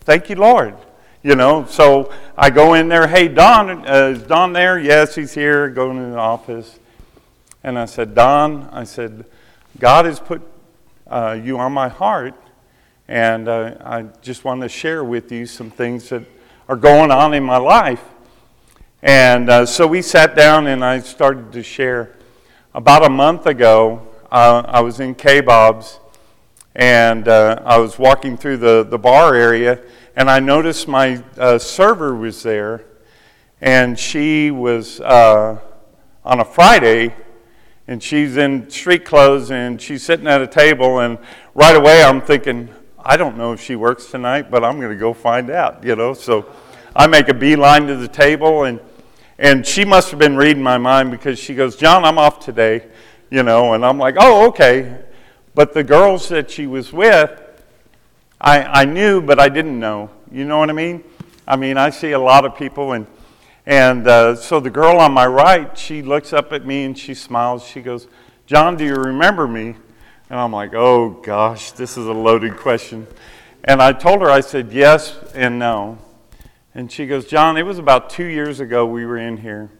thank 0.00 0.28
you, 0.28 0.36
Lord. 0.36 0.76
You 1.22 1.34
know, 1.34 1.64
so 1.64 2.12
I 2.36 2.50
go 2.50 2.74
in 2.74 2.88
there, 2.88 3.06
hey, 3.06 3.28
Don, 3.28 3.88
uh, 3.88 4.12
is 4.14 4.22
Don 4.24 4.52
there? 4.52 4.78
Yes, 4.78 5.14
he's 5.14 5.32
here. 5.32 5.70
Go 5.70 5.90
into 5.90 6.10
the 6.10 6.18
office. 6.18 6.78
And 7.62 7.78
I 7.78 7.86
said, 7.86 8.14
Don, 8.14 8.68
I 8.70 8.84
said, 8.84 9.24
God 9.78 10.04
has 10.04 10.20
put 10.20 10.42
uh, 11.06 11.38
you 11.42 11.58
on 11.58 11.72
my 11.72 11.88
heart, 11.88 12.34
And 13.08 13.48
uh, 13.48 13.76
I 13.80 14.02
just 14.20 14.44
want 14.44 14.60
to 14.60 14.68
share 14.68 15.02
with 15.02 15.32
you 15.32 15.46
some 15.46 15.70
things 15.70 16.10
that 16.10 16.24
are 16.68 16.76
going 16.76 17.10
on 17.10 17.32
in 17.32 17.42
my 17.42 17.56
life. 17.56 18.02
And 19.04 19.50
uh, 19.50 19.66
so 19.66 19.86
we 19.86 20.00
sat 20.00 20.34
down 20.34 20.66
and 20.66 20.82
I 20.82 21.00
started 21.00 21.52
to 21.52 21.62
share. 21.62 22.16
About 22.72 23.04
a 23.04 23.10
month 23.10 23.44
ago, 23.44 24.00
uh, 24.32 24.62
I 24.66 24.80
was 24.80 24.98
in 24.98 25.14
K 25.14 25.42
Bob's 25.42 26.00
and 26.74 27.28
uh, 27.28 27.60
I 27.66 27.76
was 27.76 27.98
walking 27.98 28.38
through 28.38 28.56
the, 28.56 28.82
the 28.82 28.96
bar 28.96 29.34
area 29.34 29.78
and 30.16 30.30
I 30.30 30.40
noticed 30.40 30.88
my 30.88 31.22
uh, 31.36 31.58
server 31.58 32.14
was 32.14 32.42
there 32.42 32.82
and 33.60 33.98
she 33.98 34.50
was 34.50 35.02
uh, 35.02 35.58
on 36.24 36.40
a 36.40 36.44
Friday 36.46 37.14
and 37.86 38.02
she's 38.02 38.38
in 38.38 38.70
street 38.70 39.04
clothes 39.04 39.50
and 39.50 39.82
she's 39.82 40.02
sitting 40.02 40.26
at 40.26 40.40
a 40.40 40.46
table 40.46 41.00
and 41.00 41.18
right 41.54 41.76
away 41.76 42.02
I'm 42.02 42.22
thinking, 42.22 42.70
I 42.98 43.18
don't 43.18 43.36
know 43.36 43.52
if 43.52 43.60
she 43.60 43.76
works 43.76 44.10
tonight, 44.10 44.50
but 44.50 44.64
I'm 44.64 44.80
going 44.80 44.92
to 44.92 44.98
go 44.98 45.12
find 45.12 45.50
out, 45.50 45.84
you 45.84 45.94
know. 45.94 46.14
So 46.14 46.46
I 46.96 47.06
make 47.06 47.28
a 47.28 47.34
beeline 47.34 47.86
to 47.88 47.96
the 47.96 48.08
table 48.08 48.64
and 48.64 48.80
and 49.38 49.66
she 49.66 49.84
must 49.84 50.10
have 50.10 50.18
been 50.18 50.36
reading 50.36 50.62
my 50.62 50.78
mind 50.78 51.10
because 51.10 51.38
she 51.38 51.54
goes, 51.54 51.76
John, 51.76 52.04
I'm 52.04 52.18
off 52.18 52.38
today, 52.38 52.86
you 53.30 53.42
know, 53.42 53.74
and 53.74 53.84
I'm 53.84 53.98
like, 53.98 54.16
oh, 54.18 54.48
okay. 54.48 55.00
But 55.54 55.72
the 55.72 55.84
girls 55.84 56.28
that 56.28 56.50
she 56.50 56.66
was 56.66 56.92
with, 56.92 57.40
I, 58.40 58.62
I 58.62 58.84
knew, 58.84 59.20
but 59.20 59.40
I 59.40 59.48
didn't 59.48 59.78
know. 59.78 60.10
You 60.30 60.44
know 60.44 60.58
what 60.58 60.70
I 60.70 60.72
mean? 60.72 61.04
I 61.46 61.56
mean, 61.56 61.76
I 61.76 61.90
see 61.90 62.12
a 62.12 62.18
lot 62.18 62.44
of 62.44 62.56
people, 62.56 62.92
and, 62.92 63.06
and 63.66 64.06
uh, 64.06 64.36
so 64.36 64.60
the 64.60 64.70
girl 64.70 64.98
on 64.98 65.12
my 65.12 65.26
right, 65.26 65.76
she 65.76 66.02
looks 66.02 66.32
up 66.32 66.52
at 66.52 66.66
me 66.66 66.84
and 66.84 66.98
she 66.98 67.14
smiles. 67.14 67.66
She 67.66 67.80
goes, 67.80 68.08
John, 68.46 68.76
do 68.76 68.84
you 68.84 68.94
remember 68.94 69.48
me? 69.48 69.76
And 70.30 70.38
I'm 70.38 70.52
like, 70.52 70.74
oh 70.74 71.10
gosh, 71.10 71.72
this 71.72 71.96
is 71.96 72.06
a 72.06 72.12
loaded 72.12 72.56
question. 72.56 73.06
And 73.64 73.80
I 73.80 73.92
told 73.92 74.20
her, 74.22 74.30
I 74.30 74.40
said, 74.40 74.72
yes 74.72 75.18
and 75.34 75.58
no. 75.58 75.98
And 76.74 76.90
she 76.90 77.06
goes, 77.06 77.26
John, 77.26 77.56
it 77.56 77.62
was 77.62 77.78
about 77.78 78.10
two 78.10 78.24
years 78.24 78.58
ago 78.58 78.84
we 78.84 79.06
were 79.06 79.16
in 79.16 79.36
here. 79.36 79.70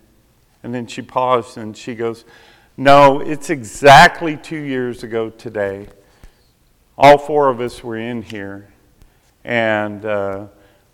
And 0.62 0.72
then 0.72 0.86
she 0.86 1.02
paused 1.02 1.58
and 1.58 1.76
she 1.76 1.96
goes, 1.96 2.24
No, 2.76 3.20
it's 3.20 3.50
exactly 3.50 4.36
two 4.36 4.60
years 4.60 5.02
ago 5.02 5.28
today. 5.30 5.88
All 6.96 7.18
four 7.18 7.48
of 7.48 7.60
us 7.60 7.82
were 7.82 7.96
in 7.96 8.22
here. 8.22 8.68
And 9.42 10.04
uh, 10.04 10.46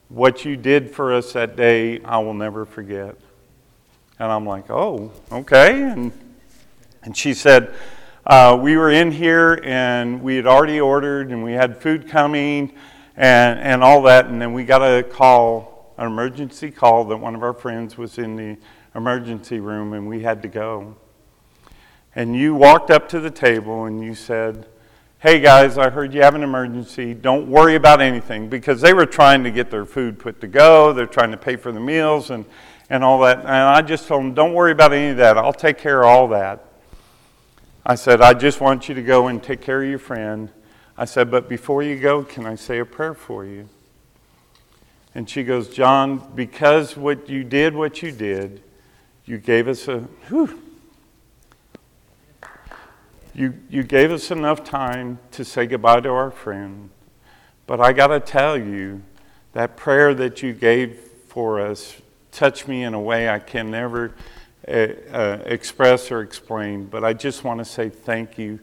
what 0.09 0.45
you 0.47 0.57
did 0.57 0.91
for 0.91 1.13
us 1.13 1.35
that 1.35 1.55
day, 1.55 2.01
I 2.01 2.19
will 2.19 2.35
never 2.35 2.65
forget. 2.65 3.15
And 4.19 4.33
I'm 4.33 4.47
like, 4.47 4.71
Oh, 4.71 5.13
okay. 5.31 5.83
And, 5.83 6.13
and 7.03 7.15
she 7.15 7.35
said, 7.35 7.75
uh, 8.25 8.59
We 8.59 8.79
were 8.79 8.91
in 8.91 9.13
here 9.13 9.61
and 9.65 10.23
we 10.23 10.37
had 10.37 10.47
already 10.47 10.81
ordered 10.81 11.31
and 11.31 11.45
we 11.45 11.53
had 11.53 11.77
food 11.77 12.09
coming 12.09 12.73
and, 13.19 13.61
and 13.61 13.85
all 13.85 14.01
that. 14.05 14.27
And 14.27 14.41
then 14.41 14.55
we 14.55 14.65
got 14.65 14.81
a 14.81 15.03
call 15.03 15.71
an 16.01 16.07
emergency 16.07 16.71
call 16.71 17.05
that 17.05 17.19
one 17.19 17.35
of 17.35 17.43
our 17.43 17.53
friends 17.53 17.99
was 17.99 18.17
in 18.17 18.35
the 18.35 18.57
emergency 18.95 19.61
room 19.61 19.93
and 19.93 20.09
we 20.09 20.23
had 20.23 20.41
to 20.41 20.49
go. 20.49 20.97
And 22.17 22.35
you 22.35 22.55
walked 22.55 22.91
up 22.91 23.07
to 23.11 23.21
the 23.21 23.31
table 23.31 23.85
and 23.85 24.03
you 24.03 24.15
said, 24.15 24.67
Hey 25.19 25.41
guys, 25.41 25.77
I 25.77 25.91
heard 25.91 26.15
you 26.15 26.23
have 26.23 26.35
an 26.35 26.43
emergency. 26.43 27.13
Don't 27.13 27.49
worry 27.49 27.75
about 27.75 28.01
anything 28.01 28.49
because 28.49 28.81
they 28.81 28.95
were 28.95 29.05
trying 29.05 29.45
to 29.45 29.51
get 29.51 29.71
their 29.71 29.85
food 29.85 30.19
put 30.19 30.41
to 30.41 30.49
go. 30.49 30.95
They're 30.95 31.07
trying 31.07 31.33
to 31.33 31.37
pay 31.37 31.57
for 31.57 31.71
the 31.71 31.81
meals 31.81 32.31
and, 32.31 32.47
and 32.89 33.05
all 33.05 33.21
that. 33.21 33.41
And 33.41 33.49
I 33.49 33.83
just 33.83 34.09
told 34.09 34.23
them, 34.23 34.33
Don't 34.33 34.55
worry 34.55 34.73
about 34.73 34.95
any 34.95 35.11
of 35.11 35.19
that. 35.19 35.37
I'll 35.37 35.53
take 35.53 35.77
care 35.77 36.01
of 36.01 36.07
all 36.07 36.29
that. 36.29 36.65
I 37.85 37.95
said, 37.95 38.23
I 38.23 38.33
just 38.33 38.63
want 38.63 38.89
you 38.89 38.95
to 38.95 39.03
go 39.03 39.29
and 39.29 39.43
take 39.43 39.61
care 39.61 39.83
of 39.83 39.89
your 39.91 39.99
friend. 39.99 40.49
I 40.97 41.05
said, 41.05 41.31
But 41.31 41.47
before 41.47 41.83
you 41.83 42.01
go, 42.01 42.25
can 42.25 42.47
I 42.47 42.55
say 42.55 42.79
a 42.79 42.87
prayer 42.87 43.13
for 43.13 43.45
you? 43.45 43.69
And 45.15 45.29
she 45.29 45.43
goes, 45.43 45.69
John, 45.69 46.33
because 46.35 46.97
what 46.97 47.29
you 47.29 47.45
did, 47.45 47.75
what 47.75 48.03
you 48.03 48.13
did, 48.13 48.63
you 49.25 49.39
gave 49.39 49.69
us 49.69 49.89
a, 49.89 50.01
whew, 50.29 50.61
you, 53.35 53.55
you 53.69 53.83
gave 53.83 54.13
us 54.13 54.31
enough 54.31 54.65
time 54.65 55.19
to 55.33 55.45
say 55.45 55.67
goodbye 55.67 56.01
to 56.01 56.11
our 56.11 56.31
friend. 56.31 56.91
But 57.67 57.81
I 57.81 57.93
got 57.93 58.09
to 58.09 58.21
tell 58.21 58.57
you, 58.57 59.03
that 59.53 59.77
prayer 59.77 60.15
that 60.15 60.43
you 60.43 60.53
gave 60.53 60.97
for 61.29 61.61
us 61.61 62.01
touched 62.31 62.69
me 62.69 62.85
in 62.85 62.95
a 62.95 63.01
way 63.01 63.29
I 63.29 63.39
can 63.39 63.71
never 63.71 64.15
uh, 64.69 65.39
express 65.45 66.11
or 66.13 66.21
explain. 66.21 66.87
But 66.87 67.05
I 67.05 67.13
just 67.13 67.43
want 67.43 67.59
to 67.59 67.65
say 67.65 67.89
thank 67.89 68.39
you. 68.39 68.61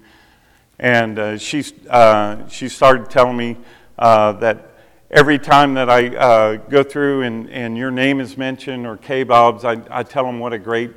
And 0.79 1.19
uh, 1.19 1.37
she, 1.37 1.65
uh, 1.89 2.47
she 2.47 2.69
started 2.69 3.09
telling 3.09 3.35
me 3.35 3.57
uh, 3.99 4.33
that 4.33 4.76
every 5.09 5.39
time 5.39 5.75
that 5.75 5.89
I 5.89 6.07
uh, 6.15 6.55
go 6.55 6.83
through 6.83 7.21
and, 7.21 7.49
and 7.49 7.77
your 7.77 7.91
name 7.91 8.19
is 8.19 8.37
mentioned 8.37 8.85
or 8.85 8.97
K 8.97 9.23
Bob's, 9.23 9.63
I, 9.63 9.81
I 9.89 10.03
tell 10.03 10.25
them 10.25 10.39
what 10.39 10.53
a 10.53 10.59
great, 10.59 10.91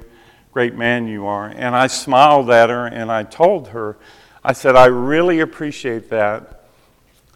great 0.53 0.75
man 0.75 1.07
you 1.07 1.27
are. 1.27 1.47
And 1.47 1.77
I 1.77 1.87
smiled 1.87 2.51
at 2.51 2.71
her 2.71 2.87
and 2.87 3.11
I 3.11 3.23
told 3.23 3.69
her, 3.69 3.97
I 4.43 4.53
said, 4.53 4.75
I 4.75 4.87
really 4.87 5.41
appreciate 5.41 6.11
that. 6.11 6.65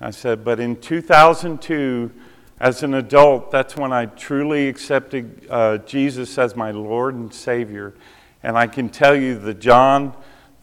I 0.00 0.10
said, 0.10 0.44
but 0.44 0.58
in 0.58 0.76
2002, 0.76 2.10
as 2.58 2.82
an 2.82 2.94
adult, 2.94 3.50
that's 3.50 3.76
when 3.76 3.92
I 3.92 4.06
truly 4.06 4.68
accepted 4.68 5.46
uh, 5.50 5.78
Jesus 5.78 6.38
as 6.38 6.56
my 6.56 6.70
Lord 6.70 7.14
and 7.14 7.32
Savior. 7.32 7.94
And 8.42 8.56
I 8.56 8.66
can 8.66 8.88
tell 8.88 9.14
you 9.14 9.38
the 9.38 9.54
John 9.54 10.14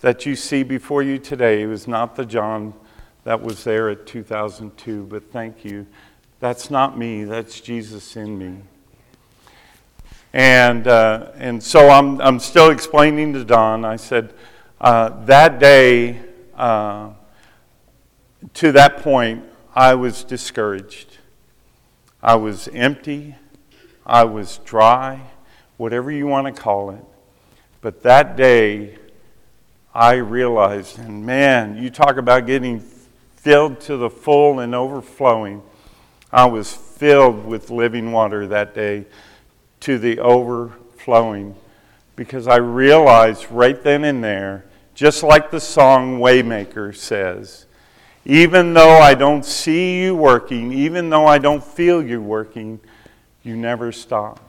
that 0.01 0.25
you 0.25 0.35
see 0.35 0.63
before 0.63 1.03
you 1.03 1.19
today 1.19 1.65
was 1.65 1.87
not 1.87 2.15
the 2.15 2.25
John 2.25 2.73
that 3.23 3.41
was 3.41 3.63
there 3.63 3.89
at 3.89 4.05
2002, 4.07 5.03
but 5.03 5.31
thank 5.31 5.63
you. 5.63 5.85
That's 6.39 6.71
not 6.71 6.97
me, 6.97 7.23
that's 7.23 7.61
Jesus 7.61 8.15
in 8.15 8.37
me. 8.37 8.57
And, 10.33 10.87
uh, 10.87 11.31
and 11.35 11.61
so 11.61 11.89
I'm, 11.89 12.19
I'm 12.21 12.39
still 12.39 12.69
explaining 12.69 13.33
to 13.33 13.43
Don. 13.43 13.85
I 13.85 13.97
said, 13.97 14.33
uh, 14.79 15.09
that 15.25 15.59
day, 15.59 16.19
uh, 16.55 17.11
to 18.55 18.71
that 18.71 19.03
point, 19.03 19.43
I 19.75 19.93
was 19.95 20.23
discouraged. 20.23 21.17
I 22.23 22.35
was 22.35 22.67
empty. 22.69 23.35
I 24.05 24.23
was 24.23 24.59
dry, 24.65 25.21
whatever 25.77 26.11
you 26.11 26.27
want 26.27 26.53
to 26.53 26.61
call 26.61 26.91
it. 26.91 27.03
But 27.81 28.03
that 28.03 28.35
day, 28.35 28.97
I 29.93 30.15
realized, 30.15 30.97
and 30.99 31.25
man, 31.25 31.77
you 31.77 31.89
talk 31.89 32.17
about 32.17 32.47
getting 32.47 32.79
filled 33.41 33.79
to 33.81 33.97
the 33.97 34.09
full 34.09 34.59
and 34.59 34.75
overflowing. 34.75 35.63
I 36.31 36.45
was 36.45 36.71
filled 36.71 37.43
with 37.43 37.71
living 37.71 38.11
water 38.11 38.45
that 38.47 38.75
day 38.75 39.05
to 39.79 39.97
the 39.97 40.19
overflowing 40.19 41.55
because 42.15 42.47
I 42.47 42.57
realized 42.57 43.47
right 43.49 43.81
then 43.81 44.03
and 44.03 44.23
there, 44.23 44.65
just 44.93 45.23
like 45.23 45.49
the 45.49 45.59
song 45.59 46.19
Waymaker 46.19 46.95
says, 46.95 47.65
even 48.25 48.75
though 48.75 48.99
I 48.99 49.15
don't 49.15 49.43
see 49.43 50.03
you 50.03 50.15
working, 50.15 50.71
even 50.71 51.09
though 51.09 51.25
I 51.25 51.39
don't 51.39 51.63
feel 51.63 52.03
you 52.03 52.21
working, 52.21 52.79
you 53.41 53.57
never 53.57 53.91
stop. 53.91 54.39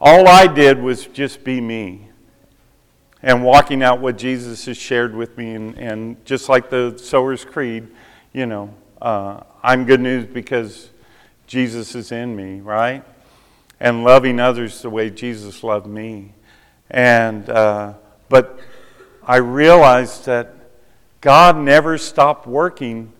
All 0.00 0.26
I 0.26 0.48
did 0.48 0.82
was 0.82 1.06
just 1.06 1.44
be 1.44 1.60
me 1.60 2.08
and 3.22 3.44
walking 3.44 3.82
out 3.82 4.00
what 4.00 4.18
Jesus 4.18 4.66
has 4.66 4.76
shared 4.76 5.14
with 5.14 5.38
me. 5.38 5.54
And, 5.54 5.78
and 5.78 6.24
just 6.24 6.48
like 6.48 6.70
the 6.70 6.98
Sower's 6.98 7.44
Creed, 7.44 7.88
you 8.32 8.46
know, 8.46 8.74
uh, 9.00 9.40
I'm 9.62 9.84
good 9.84 10.00
news 10.00 10.26
because 10.26 10.90
Jesus 11.46 11.94
is 11.94 12.12
in 12.12 12.34
me, 12.34 12.60
right? 12.60 13.04
And 13.78 14.04
loving 14.04 14.40
others 14.40 14.82
the 14.82 14.90
way 14.90 15.10
Jesus 15.10 15.62
loved 15.62 15.86
me. 15.86 16.32
And, 16.90 17.48
uh, 17.48 17.94
but 18.28 18.58
I 19.24 19.36
realized 19.36 20.26
that 20.26 20.54
God 21.20 21.56
never 21.56 21.98
stopped 21.98 22.46
working 22.46 23.12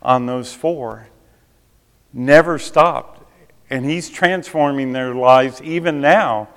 on 0.00 0.26
those 0.26 0.52
four. 0.54 1.08
Never 2.12 2.58
stopped. 2.58 3.22
And 3.70 3.84
He's 3.84 4.08
transforming 4.08 4.92
their 4.92 5.14
lives 5.14 5.60
even 5.62 6.00
now, 6.00 6.48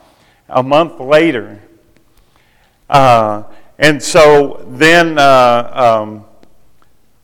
a 0.48 0.64
month 0.64 1.00
later. 1.00 1.62
Uh, 2.92 3.44
and 3.80 4.04
so 4.04 4.66
then 4.68 5.18
uh, 5.18 5.72
um, 6.04 6.26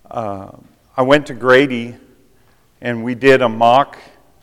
uh, 0.09 0.49
I 0.95 1.01
went 1.01 1.27
to 1.27 1.33
Grady 1.33 1.97
and 2.79 3.03
we 3.03 3.15
did 3.15 3.41
a 3.41 3.49
mock 3.49 3.97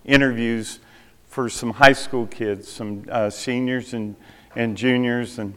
interviews 0.04 0.80
for 1.26 1.48
some 1.48 1.70
high 1.70 1.94
school 1.94 2.26
kids, 2.26 2.70
some 2.70 3.06
uh, 3.10 3.30
seniors 3.30 3.94
and, 3.94 4.16
and 4.54 4.76
juniors, 4.76 5.38
and, 5.38 5.54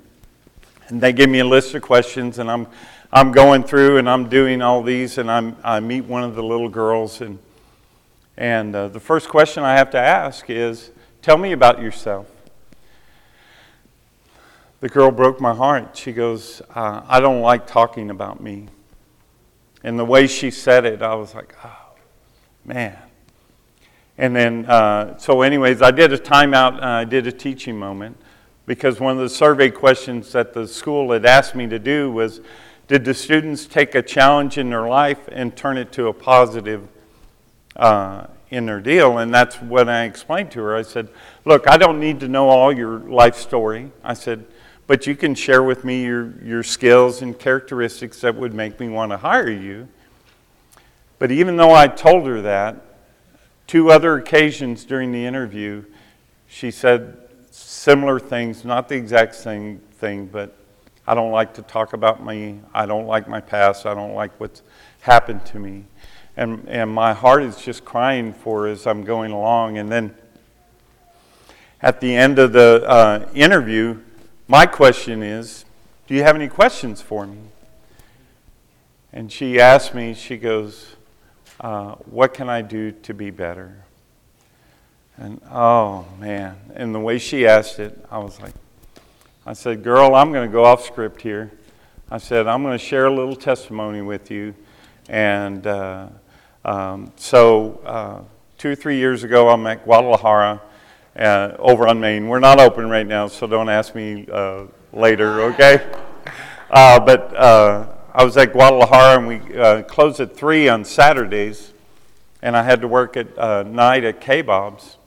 and 0.87 1.01
they 1.01 1.11
gave 1.11 1.27
me 1.27 1.39
a 1.39 1.45
list 1.45 1.75
of 1.75 1.81
questions, 1.81 2.39
and 2.39 2.49
I'm, 2.49 2.67
I'm 3.11 3.33
going 3.33 3.63
through 3.63 3.97
and 3.97 4.09
I'm 4.09 4.29
doing 4.29 4.61
all 4.61 4.81
these, 4.81 5.17
and 5.17 5.29
I'm, 5.29 5.57
I 5.65 5.81
meet 5.81 6.05
one 6.05 6.23
of 6.23 6.35
the 6.35 6.43
little 6.43 6.69
girls, 6.69 7.19
and, 7.19 7.39
and 8.37 8.73
uh, 8.73 8.87
the 8.87 9.01
first 9.01 9.27
question 9.27 9.63
I 9.63 9.75
have 9.75 9.91
to 9.91 9.99
ask 9.99 10.49
is, 10.49 10.91
Tell 11.21 11.37
me 11.37 11.51
about 11.51 11.81
yourself 11.81 12.27
the 14.79 14.89
girl 14.89 15.11
broke 15.11 15.41
my 15.41 15.53
heart. 15.53 15.97
She 15.97 16.11
goes, 16.11 16.61
uh, 16.75 17.01
I 17.07 17.19
don't 17.19 17.41
like 17.41 17.65
talking 17.65 18.09
about 18.09 18.41
me. 18.41 18.67
And 19.83 19.97
the 19.97 20.05
way 20.05 20.27
she 20.27 20.51
said 20.51 20.85
it, 20.85 21.01
I 21.01 21.15
was 21.15 21.33
like, 21.33 21.55
oh, 21.63 21.95
man. 22.65 22.97
And 24.17 24.35
then, 24.35 24.65
uh, 24.65 25.17
so, 25.17 25.41
anyways, 25.41 25.81
I 25.81 25.91
did 25.91 26.11
a 26.11 26.17
timeout, 26.17 26.81
uh, 26.81 26.85
I 26.85 27.05
did 27.05 27.27
a 27.27 27.31
teaching 27.31 27.77
moment 27.77 28.17
because 28.65 28.99
one 28.99 29.13
of 29.13 29.19
the 29.21 29.29
survey 29.29 29.69
questions 29.69 30.31
that 30.33 30.53
the 30.53 30.67
school 30.67 31.11
had 31.11 31.25
asked 31.25 31.55
me 31.55 31.67
to 31.67 31.79
do 31.79 32.11
was 32.11 32.41
Did 32.87 33.05
the 33.05 33.13
students 33.13 33.65
take 33.65 33.95
a 33.95 34.01
challenge 34.01 34.57
in 34.57 34.69
their 34.69 34.87
life 34.87 35.19
and 35.31 35.55
turn 35.55 35.77
it 35.77 35.91
to 35.93 36.07
a 36.07 36.13
positive 36.13 36.87
uh, 37.75 38.25
in 38.49 38.65
their 38.65 38.81
deal? 38.81 39.19
And 39.19 39.33
that's 39.33 39.55
what 39.57 39.87
I 39.87 40.03
explained 40.03 40.51
to 40.51 40.61
her. 40.61 40.75
I 40.75 40.81
said, 40.81 41.09
Look, 41.45 41.67
I 41.67 41.77
don't 41.77 41.99
need 41.99 42.19
to 42.21 42.27
know 42.27 42.49
all 42.49 42.73
your 42.73 42.99
life 42.99 43.35
story. 43.35 43.91
I 44.03 44.13
said, 44.13 44.45
but 44.87 45.05
you 45.05 45.15
can 45.15 45.35
share 45.35 45.61
with 45.61 45.83
me 45.83 46.03
your, 46.03 46.33
your 46.41 46.63
skills 46.63 47.21
and 47.21 47.37
characteristics 47.37 48.21
that 48.21 48.33
would 48.33 48.53
make 48.53 48.79
me 48.79 48.87
want 48.87 49.11
to 49.11 49.17
hire 49.17 49.49
you. 49.49 49.87
But 51.19 51.29
even 51.29 51.57
though 51.57 51.73
I 51.73 51.87
told 51.87 52.25
her 52.25 52.41
that, 52.41 52.77
two 53.67 53.91
other 53.91 54.15
occasions 54.15 54.85
during 54.85 55.11
the 55.11 55.25
interview, 55.25 55.83
she 56.47 56.71
said 56.71 57.17
similar 57.51 58.19
things, 58.19 58.63
not 58.63 58.87
the 58.87 58.95
exact 58.95 59.35
same 59.35 59.79
thing, 59.99 60.27
but 60.27 60.55
I 61.05 61.15
don't 61.15 61.31
like 61.31 61.53
to 61.55 61.61
talk 61.63 61.93
about 61.93 62.25
me. 62.25 62.59
I 62.73 62.85
don't 62.85 63.07
like 63.07 63.27
my 63.27 63.41
past. 63.41 63.85
I 63.85 63.93
don't 63.93 64.13
like 64.13 64.31
what's 64.39 64.61
happened 65.01 65.45
to 65.47 65.59
me. 65.59 65.85
And, 66.37 66.67
and 66.69 66.89
my 66.89 67.13
heart 67.13 67.43
is 67.43 67.57
just 67.57 67.83
crying 67.83 68.31
for 68.31 68.67
as 68.67 68.85
I'm 68.85 69.03
going 69.03 69.31
along. 69.31 69.77
And 69.77 69.91
then 69.91 70.15
at 71.81 71.99
the 71.99 72.15
end 72.15 72.39
of 72.39 72.53
the 72.53 72.83
uh, 72.87 73.29
interview, 73.33 73.99
my 74.47 74.65
question 74.65 75.21
is 75.23 75.65
Do 76.07 76.15
you 76.15 76.23
have 76.23 76.35
any 76.35 76.47
questions 76.47 77.01
for 77.01 77.27
me? 77.27 77.37
And 79.13 79.31
she 79.31 79.59
asked 79.59 79.95
me, 79.95 80.13
she 80.13 80.37
goes, 80.37 80.95
uh, 81.59 81.95
What 82.05 82.33
can 82.33 82.49
I 82.49 82.61
do 82.61 82.91
to 82.91 83.13
be 83.13 83.29
better? 83.29 83.83
And 85.17 85.41
oh 85.51 86.05
man, 86.19 86.57
and 86.75 86.93
the 86.93 86.99
way 86.99 87.17
she 87.17 87.47
asked 87.47 87.79
it, 87.79 88.05
I 88.11 88.19
was 88.19 88.39
like, 88.39 88.53
I 89.45 89.53
said, 89.53 89.83
Girl, 89.83 90.15
I'm 90.15 90.31
going 90.31 90.47
to 90.47 90.51
go 90.51 90.63
off 90.63 90.85
script 90.85 91.21
here. 91.21 91.51
I 92.09 92.19
said, 92.19 92.47
I'm 92.47 92.63
going 92.63 92.77
to 92.77 92.83
share 92.83 93.07
a 93.07 93.13
little 93.13 93.35
testimony 93.35 94.01
with 94.01 94.31
you. 94.31 94.55
And 95.09 95.65
uh, 95.67 96.07
um, 96.63 97.11
so, 97.17 97.81
uh, 97.83 98.21
two 98.57 98.71
or 98.71 98.75
three 98.75 98.97
years 98.97 99.23
ago, 99.23 99.49
I'm 99.49 99.65
at 99.67 99.83
Guadalajara 99.83 100.61
uh, 101.17 101.55
over 101.59 101.87
on 101.87 101.99
Main. 101.99 102.27
We're 102.27 102.39
not 102.39 102.59
open 102.59 102.89
right 102.89 103.07
now, 103.07 103.27
so 103.27 103.47
don't 103.47 103.69
ask 103.69 103.95
me 103.95 104.27
uh, 104.31 104.65
later, 104.93 105.41
okay? 105.43 105.85
Uh, 106.69 106.99
but 106.99 107.35
uh, 107.35 107.87
I 108.13 108.23
was 108.23 108.37
at 108.37 108.53
Guadalajara 108.53 109.17
and 109.17 109.27
we 109.27 109.57
uh, 109.57 109.83
closed 109.83 110.19
at 110.19 110.35
3 110.35 110.69
on 110.69 110.85
Saturdays, 110.85 111.73
and 112.41 112.55
I 112.55 112.63
had 112.63 112.81
to 112.81 112.87
work 112.87 113.17
at 113.17 113.37
uh, 113.37 113.63
night 113.63 114.03
at 114.03 114.21
K 114.21 114.41
Bob's. 114.41 114.97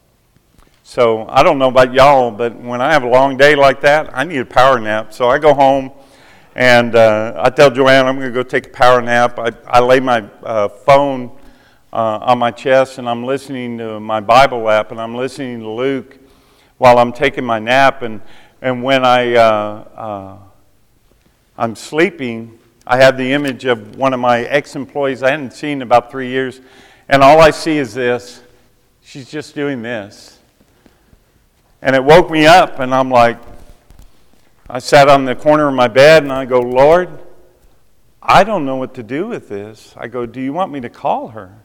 So 0.83 1.27
I 1.29 1.45
don't 1.45 1.59
know 1.59 1.69
about 1.69 1.95
y'all, 1.95 2.33
but 2.33 2.57
when 2.57 2.81
I 2.81 2.93
have 2.93 3.05
a 3.05 3.09
long 3.09 3.37
day 3.37 3.55
like 3.55 3.81
that, 3.83 4.11
I 4.17 4.25
need 4.25 4.39
a 4.39 4.45
power 4.45 4.81
nap. 4.81 5.13
So 5.13 5.29
I 5.29 5.39
go 5.39 5.55
home 5.55 5.93
and 6.57 6.97
I 6.97 7.49
tell 7.51 7.71
Joanne 7.71 8.07
I'm 8.07 8.17
going 8.17 8.27
to 8.27 8.35
go 8.35 8.43
take 8.43 8.67
a 8.67 8.71
power 8.71 9.01
nap. 9.01 9.39
I, 9.39 9.53
I 9.69 9.79
lay 9.79 10.01
my 10.01 10.23
phone 10.85 11.31
uh, 11.93 12.19
on 12.23 12.39
my 12.39 12.51
chest 12.51 12.99
and 12.99 13.09
I'm 13.09 13.25
listening 13.25 13.79
to 13.79 13.99
my 13.99 14.21
Bible 14.21 14.69
app 14.71 14.93
and 14.93 15.01
I'm 15.01 15.15
listening 15.15 15.61
to 15.61 15.69
Luke 15.69 16.19
while 16.79 16.99
I'm 16.99 17.13
taking 17.13 17.45
my 17.45 17.59
nap. 17.59 18.03
And, 18.03 18.21
and 18.63 18.83
when 18.83 19.05
I, 19.05 19.35
uh, 19.35 19.89
uh, 19.97 20.37
I'm 21.59 21.75
sleeping, 21.75 22.59
I 22.87 22.97
have 22.99 23.17
the 23.17 23.33
image 23.33 23.65
of 23.65 23.97
one 23.97 24.15
of 24.15 24.21
my 24.21 24.43
ex 24.43 24.77
employees 24.77 25.23
I 25.23 25.31
hadn't 25.31 25.53
seen 25.53 25.79
in 25.79 25.83
about 25.83 26.11
three 26.11 26.29
years. 26.29 26.61
And 27.09 27.23
all 27.23 27.41
I 27.41 27.51
see 27.51 27.79
is 27.79 27.95
this 27.95 28.43
she's 29.03 29.31
just 29.31 29.55
doing 29.55 29.83
this. 29.83 30.39
And 31.83 31.97
it 31.97 32.05
woke 32.05 32.31
me 32.31 32.47
up, 32.47 32.79
and 32.79 32.95
I'm 32.95 33.11
like, 33.11 33.39
I 34.69 34.79
sat 34.79 35.09
on 35.09 35.25
the 35.25 35.35
corner 35.35 35.67
of 35.67 35.75
my 35.75 35.89
bed 35.89 36.23
and 36.23 36.33
I 36.33 36.45
go, 36.45 36.61
Lord, 36.61 37.09
I 38.23 38.45
don't 38.45 38.65
know 38.65 38.77
what 38.77 38.95
to 38.95 39.03
do 39.03 39.27
with 39.27 39.49
this. 39.49 39.95
I 39.97 40.07
go, 40.07 40.27
Do 40.27 40.41
you 40.41 40.53
want 40.53 40.71
me 40.71 40.81
to 40.81 40.91
call 40.91 41.29
her? 41.29 41.59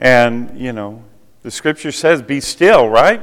And, 0.00 0.58
you 0.58 0.72
know, 0.72 1.04
the 1.42 1.50
scripture 1.50 1.92
says, 1.92 2.22
be 2.22 2.40
still, 2.40 2.88
right? 2.88 3.22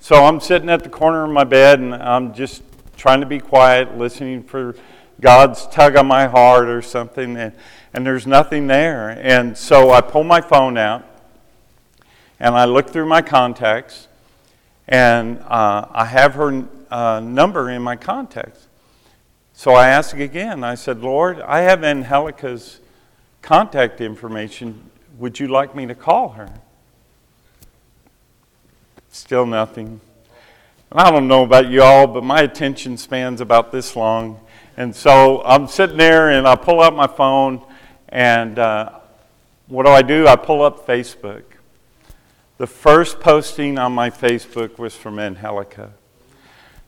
So 0.00 0.24
I'm 0.24 0.40
sitting 0.40 0.70
at 0.70 0.82
the 0.82 0.88
corner 0.88 1.24
of 1.24 1.30
my 1.30 1.44
bed 1.44 1.78
and 1.78 1.94
I'm 1.94 2.32
just 2.32 2.62
trying 2.96 3.20
to 3.20 3.26
be 3.26 3.38
quiet, 3.38 3.98
listening 3.98 4.42
for 4.42 4.74
God's 5.20 5.66
tug 5.68 5.94
on 5.94 6.06
my 6.06 6.26
heart 6.26 6.68
or 6.68 6.80
something, 6.80 7.36
and, 7.36 7.52
and 7.92 8.06
there's 8.06 8.26
nothing 8.26 8.66
there. 8.66 9.10
And 9.10 9.56
so 9.56 9.90
I 9.90 10.00
pull 10.00 10.24
my 10.24 10.40
phone 10.40 10.78
out 10.78 11.04
and 12.40 12.54
I 12.54 12.64
look 12.64 12.90
through 12.90 13.06
my 13.06 13.22
contacts, 13.22 14.08
and 14.88 15.38
uh, 15.40 15.86
I 15.90 16.04
have 16.04 16.34
her 16.34 16.66
uh, 16.90 17.20
number 17.20 17.70
in 17.70 17.82
my 17.82 17.96
contacts. 17.96 18.68
So 19.54 19.72
I 19.72 19.88
ask 19.88 20.16
again. 20.16 20.62
I 20.62 20.74
said, 20.74 21.00
Lord, 21.00 21.40
I 21.40 21.60
have 21.62 21.82
Angelica's 21.82 22.80
contact 23.40 24.00
information. 24.02 24.90
Would 25.18 25.40
you 25.40 25.48
like 25.48 25.74
me 25.74 25.86
to 25.86 25.94
call 25.94 26.30
her? 26.30 26.52
Still 29.10 29.46
nothing. 29.46 30.00
And 30.90 31.00
I 31.00 31.10
don't 31.10 31.26
know 31.26 31.42
about 31.42 31.70
y'all, 31.70 32.06
but 32.06 32.22
my 32.22 32.42
attention 32.42 32.98
span's 32.98 33.40
about 33.40 33.72
this 33.72 33.96
long. 33.96 34.40
And 34.76 34.94
so 34.94 35.42
I'm 35.44 35.68
sitting 35.68 35.96
there 35.96 36.30
and 36.30 36.46
I 36.46 36.54
pull 36.54 36.82
out 36.82 36.94
my 36.94 37.06
phone, 37.06 37.64
and 38.10 38.58
uh, 38.58 38.90
what 39.68 39.86
do 39.86 39.90
I 39.90 40.02
do? 40.02 40.26
I 40.26 40.36
pull 40.36 40.62
up 40.62 40.86
Facebook. 40.86 41.44
The 42.58 42.66
first 42.66 43.18
posting 43.18 43.78
on 43.78 43.92
my 43.92 44.10
Facebook 44.10 44.78
was 44.78 44.94
from 44.94 45.18
Angelica. 45.18 45.92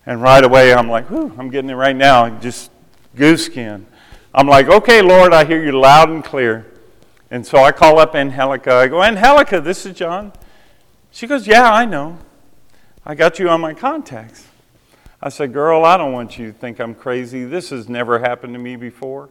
And 0.04 0.20
right 0.20 0.44
away 0.44 0.74
I'm 0.74 0.90
like, 0.90 1.08
whew, 1.08 1.34
I'm 1.38 1.48
getting 1.48 1.70
it 1.70 1.74
right 1.74 1.96
now. 1.96 2.28
Just 2.40 2.70
goose 3.16 3.46
skin. 3.46 3.86
I'm 4.34 4.46
like, 4.46 4.68
okay, 4.68 5.00
Lord, 5.00 5.32
I 5.32 5.44
hear 5.44 5.64
you 5.64 5.72
loud 5.72 6.10
and 6.10 6.22
clear. 6.22 6.66
And 7.30 7.46
so 7.46 7.58
I 7.58 7.72
call 7.72 7.98
up 7.98 8.14
Angelica. 8.14 8.72
I 8.74 8.88
go, 8.88 9.02
Angelica, 9.02 9.60
this 9.60 9.84
is 9.84 9.94
John. 9.94 10.32
She 11.10 11.26
goes, 11.26 11.46
Yeah, 11.46 11.70
I 11.70 11.84
know. 11.84 12.18
I 13.04 13.14
got 13.14 13.38
you 13.38 13.48
on 13.48 13.60
my 13.60 13.74
contacts. 13.74 14.46
I 15.20 15.28
said, 15.28 15.52
Girl, 15.52 15.84
I 15.84 15.96
don't 15.96 16.12
want 16.12 16.38
you 16.38 16.46
to 16.46 16.52
think 16.52 16.78
I'm 16.78 16.94
crazy. 16.94 17.44
This 17.44 17.70
has 17.70 17.88
never 17.88 18.18
happened 18.18 18.54
to 18.54 18.58
me 18.58 18.76
before. 18.76 19.28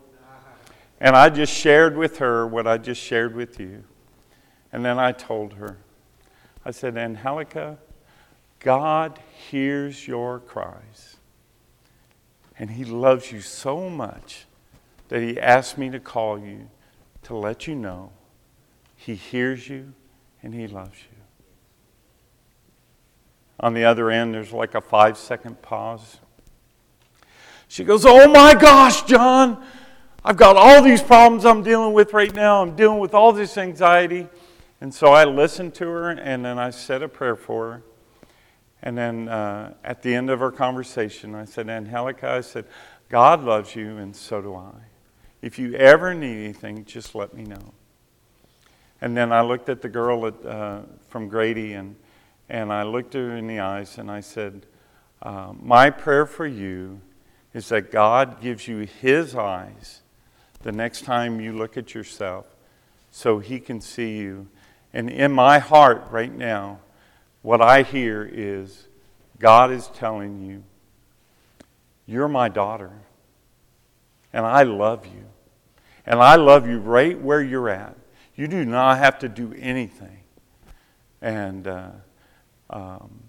And 1.00 1.16
I 1.16 1.30
just 1.30 1.54
shared 1.54 1.96
with 1.96 2.18
her 2.18 2.46
what 2.48 2.68
I 2.68 2.78
just 2.78 3.02
shared 3.02 3.36
with 3.36 3.60
you. 3.60 3.84
And 4.72 4.84
then 4.84 5.00
I 5.00 5.12
told 5.12 5.54
her, 5.54 5.78
I 6.66 6.72
said, 6.72 6.98
Angelica, 6.98 7.78
God 8.60 9.20
hears 9.50 10.08
your 10.08 10.40
cries. 10.40 11.18
And 12.60 12.72
He 12.72 12.84
loves 12.84 13.32
you 13.32 13.42
so 13.42 13.90
much 13.90 14.46
that 15.10 15.22
He 15.22 15.40
asked 15.40 15.78
me 15.78 15.90
to 15.92 16.00
call 16.00 16.40
you 16.40 16.70
to 17.24 17.36
let 17.36 17.68
you 17.68 17.76
know 17.76 18.12
He 18.96 19.16
hears 19.16 19.70
you 19.70 19.94
and 20.42 20.54
He 20.54 20.68
loves 20.68 20.98
you. 21.12 21.18
On 23.60 23.74
the 23.74 23.86
other 23.86 24.12
end, 24.12 24.34
there's 24.34 24.52
like 24.52 24.76
a 24.76 24.82
five 24.82 25.18
second 25.18 25.62
pause. 25.62 26.20
She 27.68 27.84
goes, 27.84 28.06
Oh 28.06 28.28
my 28.32 28.54
gosh, 28.54 29.04
John, 29.04 29.64
I've 30.24 30.38
got 30.38 30.56
all 30.56 30.82
these 30.82 31.02
problems 31.02 31.46
I'm 31.46 31.64
dealing 31.64 31.94
with 31.94 32.14
right 32.14 32.34
now. 32.34 32.62
I'm 32.62 32.76
dealing 32.76 33.00
with 33.00 33.14
all 33.14 33.32
this 33.32 33.58
anxiety. 33.58 34.28
And 34.80 34.94
so 34.94 35.08
I 35.08 35.26
listened 35.26 35.74
to 35.76 35.88
her 35.88 36.12
and 36.12 36.46
then 36.46 36.60
I 36.60 36.70
said 36.70 37.02
a 37.02 37.08
prayer 37.08 37.36
for 37.36 37.72
her. 37.72 37.84
And 38.84 38.96
then 38.98 39.28
uh, 39.28 39.74
at 39.84 40.04
the 40.04 40.14
end 40.14 40.30
of 40.30 40.42
our 40.42 40.52
conversation, 40.52 41.34
I 41.34 41.46
said, 41.46 41.68
Angelica, 41.68 42.30
I 42.30 42.42
said, 42.42 42.66
God 43.10 43.44
loves 43.44 43.76
you 43.76 43.98
and 43.98 44.16
so 44.16 44.42
do 44.42 44.56
I. 44.56 44.72
If 45.42 45.60
you 45.60 45.76
ever 45.76 46.14
need 46.14 46.46
anything, 46.46 46.86
just 46.86 47.14
let 47.14 47.34
me 47.34 47.44
know. 47.44 47.74
And 49.02 49.16
then 49.16 49.32
I 49.32 49.42
looked 49.42 49.70
at 49.70 49.82
the 49.82 49.90
girl 49.90 50.26
at, 50.26 50.46
uh, 50.46 50.82
from 51.10 51.28
Grady 51.28 51.74
and, 51.74 51.96
and 52.50 52.74
I 52.74 52.84
looked 52.84 53.14
her 53.14 53.36
in 53.38 53.48
the 53.48 53.60
eyes 53.60 53.98
and 53.98 54.10
I 54.10 54.22
said, 54.22 54.66
uh, 55.22 55.54
My 55.62 55.90
prayer 55.90 56.26
for 56.26 56.48
you 56.48 57.02
is 57.54 57.70
that 57.70 57.92
God 57.92 58.42
gives 58.42 58.68
you 58.68 58.80
His 58.80 59.36
eyes 59.36 60.02
the 60.64 60.72
next 60.72 61.04
time 61.04 61.40
you 61.40 61.54
look 61.54 61.78
at 61.78 61.94
yourself 61.94 62.46
so 63.12 63.40
He 63.40 63.60
can 63.60 63.82
see 63.82 64.18
you. 64.18 64.48
And 64.94 65.10
in 65.10 65.32
my 65.32 65.60
heart 65.60 66.08
right 66.10 66.34
now, 66.34 66.80
what 67.44 67.62
I 67.62 67.84
hear 67.84 68.28
is 68.32 68.88
God 69.40 69.72
is 69.72 69.88
telling 69.90 70.42
you, 70.42 70.64
You're 72.08 72.28
my 72.28 72.50
daughter. 72.50 72.92
And 74.38 74.46
I 74.46 74.62
love 74.62 75.08
you. 75.08 75.26
And 76.06 76.20
I 76.20 76.36
love 76.36 76.68
you 76.68 76.78
right 76.78 77.20
where 77.20 77.42
you're 77.42 77.70
at. 77.70 77.98
You 78.36 78.48
do 78.48 78.66
not 78.66 79.00
have 79.00 79.18
to 79.20 79.28
do 79.28 79.52
anything. 79.58 80.20
And, 81.24 81.68
uh, 81.68 81.90
um, 82.70 83.24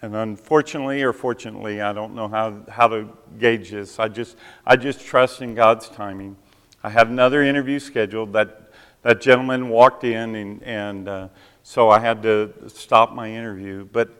and 0.00 0.14
unfortunately 0.14 1.02
or 1.02 1.12
fortunately, 1.12 1.80
I 1.80 1.92
don't 1.92 2.14
know 2.14 2.28
how, 2.28 2.62
how 2.68 2.86
to 2.86 3.08
gauge 3.40 3.72
this. 3.72 3.98
I 3.98 4.06
just, 4.06 4.36
I 4.64 4.76
just 4.76 5.04
trust 5.04 5.42
in 5.42 5.56
God's 5.56 5.88
timing. 5.88 6.36
I 6.84 6.90
had 6.90 7.08
another 7.08 7.42
interview 7.42 7.80
scheduled. 7.80 8.32
That, 8.34 8.70
that 9.02 9.20
gentleman 9.20 9.70
walked 9.70 10.04
in, 10.04 10.36
and, 10.36 10.62
and 10.62 11.08
uh, 11.08 11.28
so 11.64 11.90
I 11.90 11.98
had 11.98 12.22
to 12.22 12.52
stop 12.68 13.12
my 13.12 13.28
interview. 13.28 13.88
But 13.90 14.10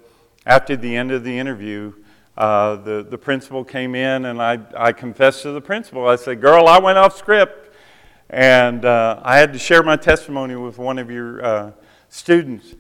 after 0.45 0.75
the 0.75 0.97
end 0.97 1.13
of 1.13 1.23
the 1.23 1.39
interview, 1.39 1.93
uh, 2.37 2.77
the, 2.77 3.07
the 3.09 3.19
principal 3.19 3.65
came 3.65 3.95
in, 3.95 4.25
and 4.25 4.41
I, 4.41 4.59
I 4.77 4.93
confessed 4.93 5.43
to 5.43 5.53
the 5.53 5.61
principal. 5.61 6.07
I 6.09 6.17
said, 6.17 6.41
Girl, 6.41 6.67
I 6.69 6.79
went 6.79 6.99
off 6.99 7.17
script. 7.17 7.61
And 8.31 8.85
uh, 8.85 9.21
I 9.25 9.39
had 9.39 9.53
to 9.55 9.59
share 9.59 9.83
my 9.83 9.97
testimony 9.97 10.55
with 10.55 10.79
one 10.79 10.99
of 10.99 11.11
your 11.11 11.45
uh, 11.45 11.73
students. 12.09 12.75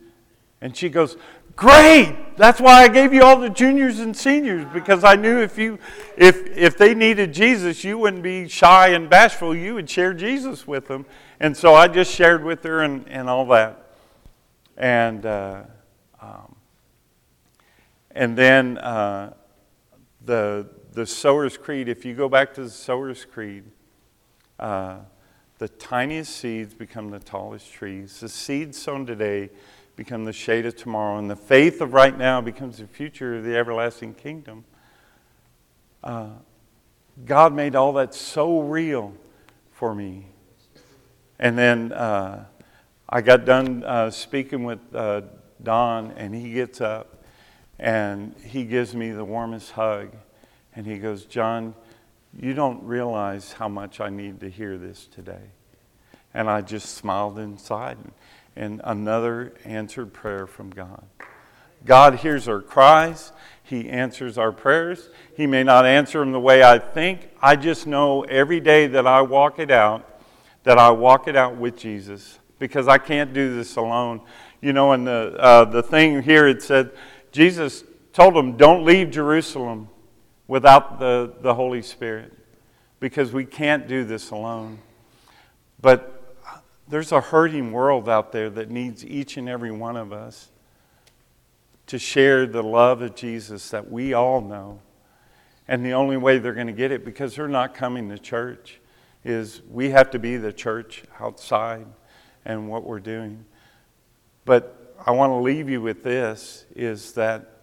And 0.60 0.76
she 0.76 0.88
goes, 0.88 1.16
Great! 1.56 2.36
That's 2.36 2.60
why 2.60 2.84
I 2.84 2.88
gave 2.88 3.12
you 3.12 3.22
all 3.22 3.38
the 3.38 3.50
juniors 3.50 3.98
and 3.98 4.16
seniors 4.16 4.64
because 4.72 5.04
I 5.04 5.16
knew 5.16 5.40
if 5.40 5.58
you 5.58 5.78
if 6.16 6.46
if 6.56 6.78
they 6.78 6.94
needed 6.94 7.34
Jesus, 7.34 7.84
you 7.84 7.98
wouldn't 7.98 8.22
be 8.22 8.48
shy 8.48 8.88
and 8.88 9.10
bashful. 9.10 9.54
You 9.54 9.74
would 9.74 9.90
share 9.90 10.14
Jesus 10.14 10.66
with 10.66 10.86
them. 10.86 11.04
And 11.38 11.54
so 11.54 11.74
I 11.74 11.88
just 11.88 12.14
shared 12.14 12.44
with 12.44 12.62
her 12.62 12.80
and, 12.82 13.06
and 13.08 13.28
all 13.28 13.44
that. 13.46 13.90
And 14.78 15.26
uh, 15.26 15.64
um, 16.22 16.56
and 18.12 18.38
then 18.38 18.78
uh, 18.78 19.34
the 20.24 20.68
the 20.92 21.06
Sower's 21.06 21.56
Creed. 21.56 21.88
If 21.88 22.04
you 22.04 22.14
go 22.14 22.28
back 22.28 22.54
to 22.54 22.64
the 22.64 22.70
Sower's 22.70 23.24
Creed, 23.24 23.64
uh, 24.58 24.98
the 25.58 25.68
tiniest 25.68 26.36
seeds 26.36 26.74
become 26.74 27.10
the 27.10 27.20
tallest 27.20 27.72
trees. 27.72 28.20
The 28.20 28.28
seeds 28.28 28.78
sown 28.78 29.06
today 29.06 29.50
become 29.96 30.24
the 30.24 30.32
shade 30.32 30.66
of 30.66 30.76
tomorrow, 30.76 31.18
and 31.18 31.30
the 31.30 31.36
faith 31.36 31.80
of 31.80 31.92
right 31.92 32.16
now 32.16 32.40
becomes 32.40 32.78
the 32.78 32.86
future 32.86 33.36
of 33.36 33.44
the 33.44 33.56
everlasting 33.56 34.14
kingdom. 34.14 34.64
Uh, 36.02 36.30
God 37.24 37.52
made 37.52 37.76
all 37.76 37.92
that 37.94 38.14
so 38.14 38.60
real 38.60 39.14
for 39.72 39.94
me. 39.94 40.26
And 41.38 41.56
then 41.56 41.92
uh, 41.92 42.46
I 43.08 43.20
got 43.20 43.44
done 43.44 43.84
uh, 43.84 44.10
speaking 44.10 44.64
with 44.64 44.80
uh, 44.94 45.22
Don, 45.62 46.12
and 46.12 46.34
he 46.34 46.52
gets 46.52 46.80
up 46.80 47.19
and 47.80 48.34
he 48.44 48.64
gives 48.64 48.94
me 48.94 49.10
the 49.10 49.24
warmest 49.24 49.72
hug. 49.72 50.10
And 50.76 50.86
he 50.86 50.98
goes, 50.98 51.24
John, 51.24 51.74
you 52.38 52.52
don't 52.54 52.84
realize 52.84 53.54
how 53.54 53.68
much 53.68 54.00
I 54.00 54.10
need 54.10 54.40
to 54.40 54.50
hear 54.50 54.76
this 54.78 55.06
today. 55.06 55.50
And 56.32 56.48
I 56.48 56.60
just 56.60 56.94
smiled 56.94 57.38
inside 57.38 57.96
and 58.54 58.82
another 58.84 59.54
answered 59.64 60.12
prayer 60.12 60.46
from 60.46 60.70
God. 60.70 61.04
God 61.84 62.16
hears 62.16 62.46
our 62.46 62.60
cries. 62.60 63.32
He 63.62 63.88
answers 63.88 64.36
our 64.36 64.52
prayers. 64.52 65.08
He 65.34 65.46
may 65.46 65.64
not 65.64 65.86
answer 65.86 66.20
them 66.20 66.32
the 66.32 66.40
way 66.40 66.62
I 66.62 66.78
think. 66.78 67.30
I 67.40 67.56
just 67.56 67.86
know 67.86 68.22
every 68.24 68.60
day 68.60 68.88
that 68.88 69.06
I 69.06 69.22
walk 69.22 69.58
it 69.58 69.70
out, 69.70 70.20
that 70.64 70.76
I 70.76 70.90
walk 70.90 71.26
it 71.26 71.36
out 71.36 71.56
with 71.56 71.78
Jesus 71.78 72.38
because 72.58 72.86
I 72.86 72.98
can't 72.98 73.32
do 73.32 73.56
this 73.56 73.76
alone. 73.76 74.20
You 74.60 74.74
know, 74.74 74.92
and 74.92 75.06
the, 75.06 75.34
uh, 75.38 75.64
the 75.64 75.82
thing 75.82 76.22
here, 76.22 76.46
it 76.46 76.62
said, 76.62 76.90
Jesus 77.32 77.84
told 78.12 78.34
them, 78.34 78.56
don't 78.56 78.84
leave 78.84 79.10
Jerusalem 79.10 79.88
without 80.48 80.98
the, 80.98 81.32
the 81.40 81.54
Holy 81.54 81.82
Spirit 81.82 82.32
because 82.98 83.32
we 83.32 83.44
can't 83.44 83.86
do 83.86 84.04
this 84.04 84.30
alone. 84.30 84.78
But 85.80 86.36
there's 86.88 87.12
a 87.12 87.20
hurting 87.20 87.72
world 87.72 88.08
out 88.08 88.32
there 88.32 88.50
that 88.50 88.70
needs 88.70 89.04
each 89.04 89.36
and 89.36 89.48
every 89.48 89.70
one 89.70 89.96
of 89.96 90.12
us 90.12 90.50
to 91.86 91.98
share 91.98 92.46
the 92.46 92.62
love 92.62 93.02
of 93.02 93.14
Jesus 93.14 93.70
that 93.70 93.90
we 93.90 94.12
all 94.12 94.40
know. 94.40 94.80
And 95.68 95.84
the 95.84 95.92
only 95.92 96.16
way 96.16 96.38
they're 96.38 96.52
going 96.52 96.66
to 96.66 96.72
get 96.72 96.90
it, 96.90 97.04
because 97.04 97.36
they're 97.36 97.48
not 97.48 97.74
coming 97.74 98.08
to 98.10 98.18
church, 98.18 98.80
is 99.24 99.62
we 99.70 99.90
have 99.90 100.10
to 100.10 100.18
be 100.18 100.36
the 100.36 100.52
church 100.52 101.04
outside 101.20 101.86
and 102.44 102.68
what 102.68 102.84
we're 102.84 103.00
doing. 103.00 103.44
But 104.44 104.79
I 105.06 105.12
want 105.12 105.30
to 105.30 105.36
leave 105.36 105.68
you 105.70 105.80
with 105.80 106.02
this 106.02 106.64
is 106.76 107.12
that 107.14 107.62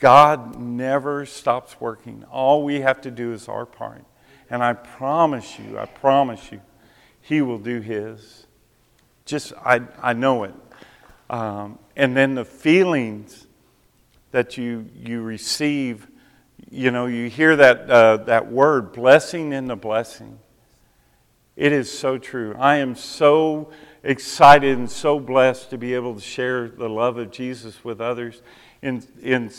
God 0.00 0.58
never 0.58 1.24
stops 1.24 1.80
working. 1.80 2.24
All 2.30 2.64
we 2.64 2.80
have 2.80 3.00
to 3.02 3.10
do 3.10 3.32
is 3.32 3.48
our 3.48 3.64
part. 3.64 4.04
And 4.50 4.62
I 4.62 4.72
promise 4.74 5.58
you, 5.58 5.78
I 5.78 5.86
promise 5.86 6.52
you, 6.52 6.60
he 7.20 7.42
will 7.42 7.58
do 7.58 7.80
His. 7.80 8.46
Just, 9.24 9.52
I, 9.64 9.82
I 10.00 10.12
know 10.12 10.44
it. 10.44 10.54
Um, 11.28 11.78
and 11.96 12.16
then 12.16 12.34
the 12.34 12.44
feelings 12.44 13.46
that 14.30 14.56
you, 14.56 14.88
you 14.94 15.22
receive, 15.22 16.06
you 16.70 16.90
know, 16.90 17.06
you 17.06 17.28
hear 17.28 17.56
that, 17.56 17.90
uh, 17.90 18.18
that 18.18 18.50
word, 18.50 18.92
blessing 18.92 19.52
in 19.52 19.66
the 19.66 19.76
blessing. 19.76 20.38
It 21.56 21.72
is 21.72 21.96
so 21.96 22.18
true. 22.18 22.54
I 22.58 22.76
am 22.76 22.94
so 22.94 23.70
excited 24.06 24.78
and 24.78 24.88
so 24.88 25.18
blessed 25.18 25.70
to 25.70 25.78
be 25.78 25.92
able 25.92 26.14
to 26.14 26.20
share 26.20 26.68
the 26.68 26.88
love 26.88 27.18
of 27.18 27.32
Jesus 27.32 27.84
with 27.84 28.00
others 28.00 28.40
in, 28.80 29.02
in, 29.20 29.50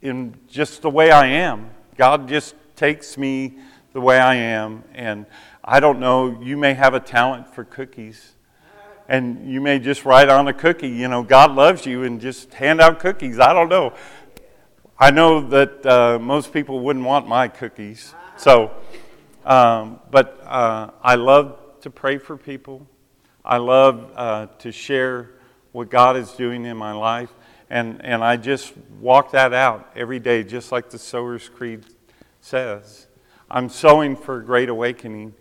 in 0.00 0.34
just 0.48 0.80
the 0.80 0.88
way 0.88 1.10
I 1.10 1.26
am. 1.26 1.70
God 1.96 2.26
just 2.26 2.54
takes 2.74 3.18
me 3.18 3.58
the 3.92 4.00
way 4.00 4.18
I 4.18 4.34
am. 4.34 4.82
And 4.94 5.26
I 5.62 5.80
don't 5.80 6.00
know, 6.00 6.40
you 6.40 6.56
may 6.56 6.72
have 6.72 6.94
a 6.94 7.00
talent 7.00 7.54
for 7.54 7.64
cookies. 7.64 8.32
And 9.08 9.48
you 9.48 9.60
may 9.60 9.78
just 9.78 10.04
write 10.04 10.30
on 10.30 10.48
a 10.48 10.54
cookie, 10.54 10.88
you 10.88 11.06
know, 11.06 11.22
God 11.22 11.52
loves 11.52 11.86
you, 11.86 12.02
and 12.02 12.20
just 12.20 12.54
hand 12.54 12.80
out 12.80 12.98
cookies. 12.98 13.38
I 13.38 13.52
don't 13.52 13.68
know. 13.68 13.92
I 14.98 15.10
know 15.10 15.46
that 15.48 15.86
uh, 15.86 16.18
most 16.18 16.52
people 16.52 16.80
wouldn't 16.80 17.04
want 17.04 17.28
my 17.28 17.46
cookies. 17.46 18.14
So, 18.36 18.72
um, 19.44 20.00
but 20.10 20.40
uh, 20.44 20.90
I 21.02 21.14
love 21.14 21.58
to 21.82 21.90
pray 21.90 22.18
for 22.18 22.36
people. 22.36 22.86
I 23.46 23.58
love 23.58 24.10
uh, 24.16 24.46
to 24.58 24.72
share 24.72 25.30
what 25.70 25.88
God 25.88 26.16
is 26.16 26.32
doing 26.32 26.64
in 26.64 26.76
my 26.76 26.92
life. 26.92 27.30
And, 27.70 28.04
and 28.04 28.24
I 28.24 28.36
just 28.36 28.72
walk 29.00 29.30
that 29.32 29.52
out 29.52 29.88
every 29.94 30.18
day, 30.18 30.42
just 30.42 30.72
like 30.72 30.90
the 30.90 30.98
Sower's 30.98 31.48
Creed 31.48 31.84
says. 32.40 33.06
I'm 33.48 33.68
sowing 33.68 34.16
for 34.16 34.38
a 34.38 34.44
great 34.44 34.68
awakening. 34.68 35.32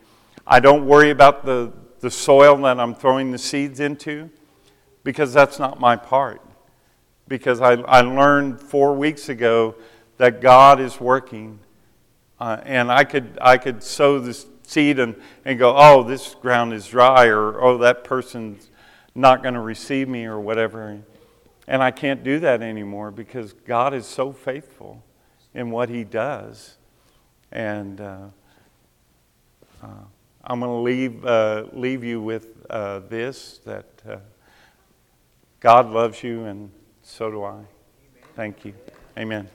I 0.46 0.60
don't 0.60 0.86
worry 0.86 1.10
about 1.10 1.46
the, 1.46 1.74
the 2.00 2.12
soil 2.12 2.56
that 2.58 2.80
I'm 2.80 2.94
throwing 2.94 3.32
the 3.32 3.40
seeds 3.40 3.80
into 3.80 4.30
because 5.04 5.34
that's 5.34 5.58
not 5.58 5.80
my 5.80 5.96
part. 5.96 6.42
Because 7.28 7.60
I, 7.60 7.74
I 7.74 8.02
learned 8.02 8.62
four 8.62 8.94
weeks 8.94 9.30
ago 9.30 9.74
that 10.18 10.42
God 10.42 10.80
is 10.80 11.00
working. 11.00 11.58
Uh, 12.40 12.58
and 12.64 12.92
I 12.92 13.04
could, 13.04 13.40
I 13.42 13.58
could 13.58 13.82
sow 13.82 14.20
this 14.20 14.46
seed 14.70 15.00
and, 15.00 15.16
and 15.44 15.58
go, 15.60 15.76
oh, 15.76 16.04
this 16.04 16.36
ground 16.36 16.74
is 16.74 16.88
dry, 16.88 17.28
or 17.28 17.62
oh, 17.62 17.78
that 17.80 18.04
person's 18.04 18.70
not 19.14 19.42
going 19.42 19.54
to 19.54 19.62
receive 19.62 20.08
me, 20.10 20.26
or 20.26 20.40
whatever. 20.40 21.02
And 21.68 21.82
I 21.82 21.92
can't 21.92 22.24
do 22.24 22.40
that 22.40 22.62
anymore 22.62 23.12
because 23.12 23.54
God 23.54 23.94
is 23.94 24.06
so 24.06 24.32
faithful 24.32 25.04
in 25.54 25.72
what 25.72 25.90
He 25.90 26.04
does. 26.04 26.78
And 27.52 28.02
uh, 28.02 28.28
uh, 29.82 29.88
I'm 30.44 30.60
going 30.60 30.72
to 30.72 30.76
leave, 30.78 31.26
uh, 31.26 31.66
leave 31.74 32.04
you 32.04 32.22
with 32.22 32.66
uh, 32.70 33.00
this 33.00 33.60
that 33.66 33.88
uh, 34.08 34.18
God 35.60 35.90
loves 35.90 36.22
you, 36.24 36.46
and 36.46 36.70
so 37.02 37.32
do 37.32 37.44
I. 37.44 37.62
Thank 38.36 38.66
you. 38.66 38.74
Amen. 39.18 39.50